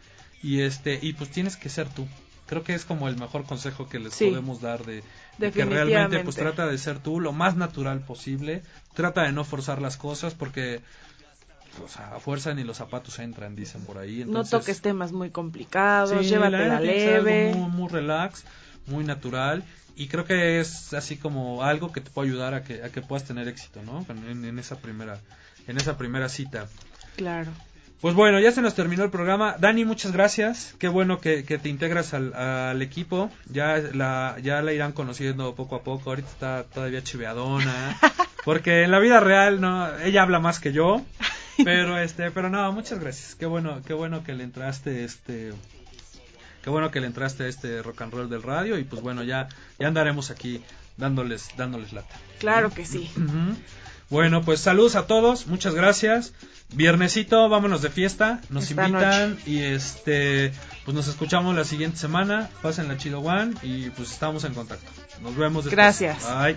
[0.42, 2.06] y este, y pues tienes que ser tú.
[2.46, 4.26] Creo que es como el mejor consejo que les Sí.
[4.30, 5.02] podemos dar de,
[5.38, 8.62] de que realmente pues trata de ser tú lo más natural posible,
[8.94, 10.80] trata de no forzar las cosas porque
[11.84, 14.24] o sea, a fuerza ni los zapatos entran, dicen por ahí.
[14.26, 16.48] No toques temas muy complicados, Sí, algo
[16.80, 17.54] leve.
[17.54, 18.44] Muy, muy relax,
[18.88, 19.64] muy natural.
[19.96, 23.02] Y creo que es así como algo que te puede ayudar a que, a que
[23.02, 24.06] puedas tener éxito, ¿no?
[24.08, 25.18] En, en esa primera,
[25.66, 26.68] en esa primera cita.
[27.16, 27.50] Claro.
[28.00, 29.56] Pues bueno, ya se nos terminó el programa.
[29.58, 30.76] Dani, muchas gracias.
[30.78, 33.28] Qué bueno que, que te integras al, al equipo.
[33.50, 36.10] Ya la, ya la irán conociendo poco a poco.
[36.10, 37.98] Ahorita está todavía chiveadona.
[38.44, 41.02] Porque en la vida real no, ella habla más que yo.
[41.64, 43.34] Pero este, pero no, muchas gracias.
[43.34, 45.52] Qué bueno, qué bueno que le entraste este
[46.62, 49.22] qué bueno que le entraste a este rock and roll del radio y pues bueno,
[49.22, 49.48] ya
[49.78, 50.62] ya andaremos aquí
[50.96, 52.14] dándoles dándoles lata.
[52.38, 53.10] Claro que sí.
[54.10, 56.32] Bueno, pues saludos a todos, muchas gracias.
[56.72, 60.52] Viernesito, vámonos de fiesta, nos Esta invitan y este,
[60.84, 62.48] pues nos escuchamos la siguiente semana.
[62.62, 64.90] Pasen la chido one y pues estamos en contacto.
[65.22, 65.76] Nos vemos después.
[65.76, 66.24] Gracias.
[66.24, 66.56] Bye.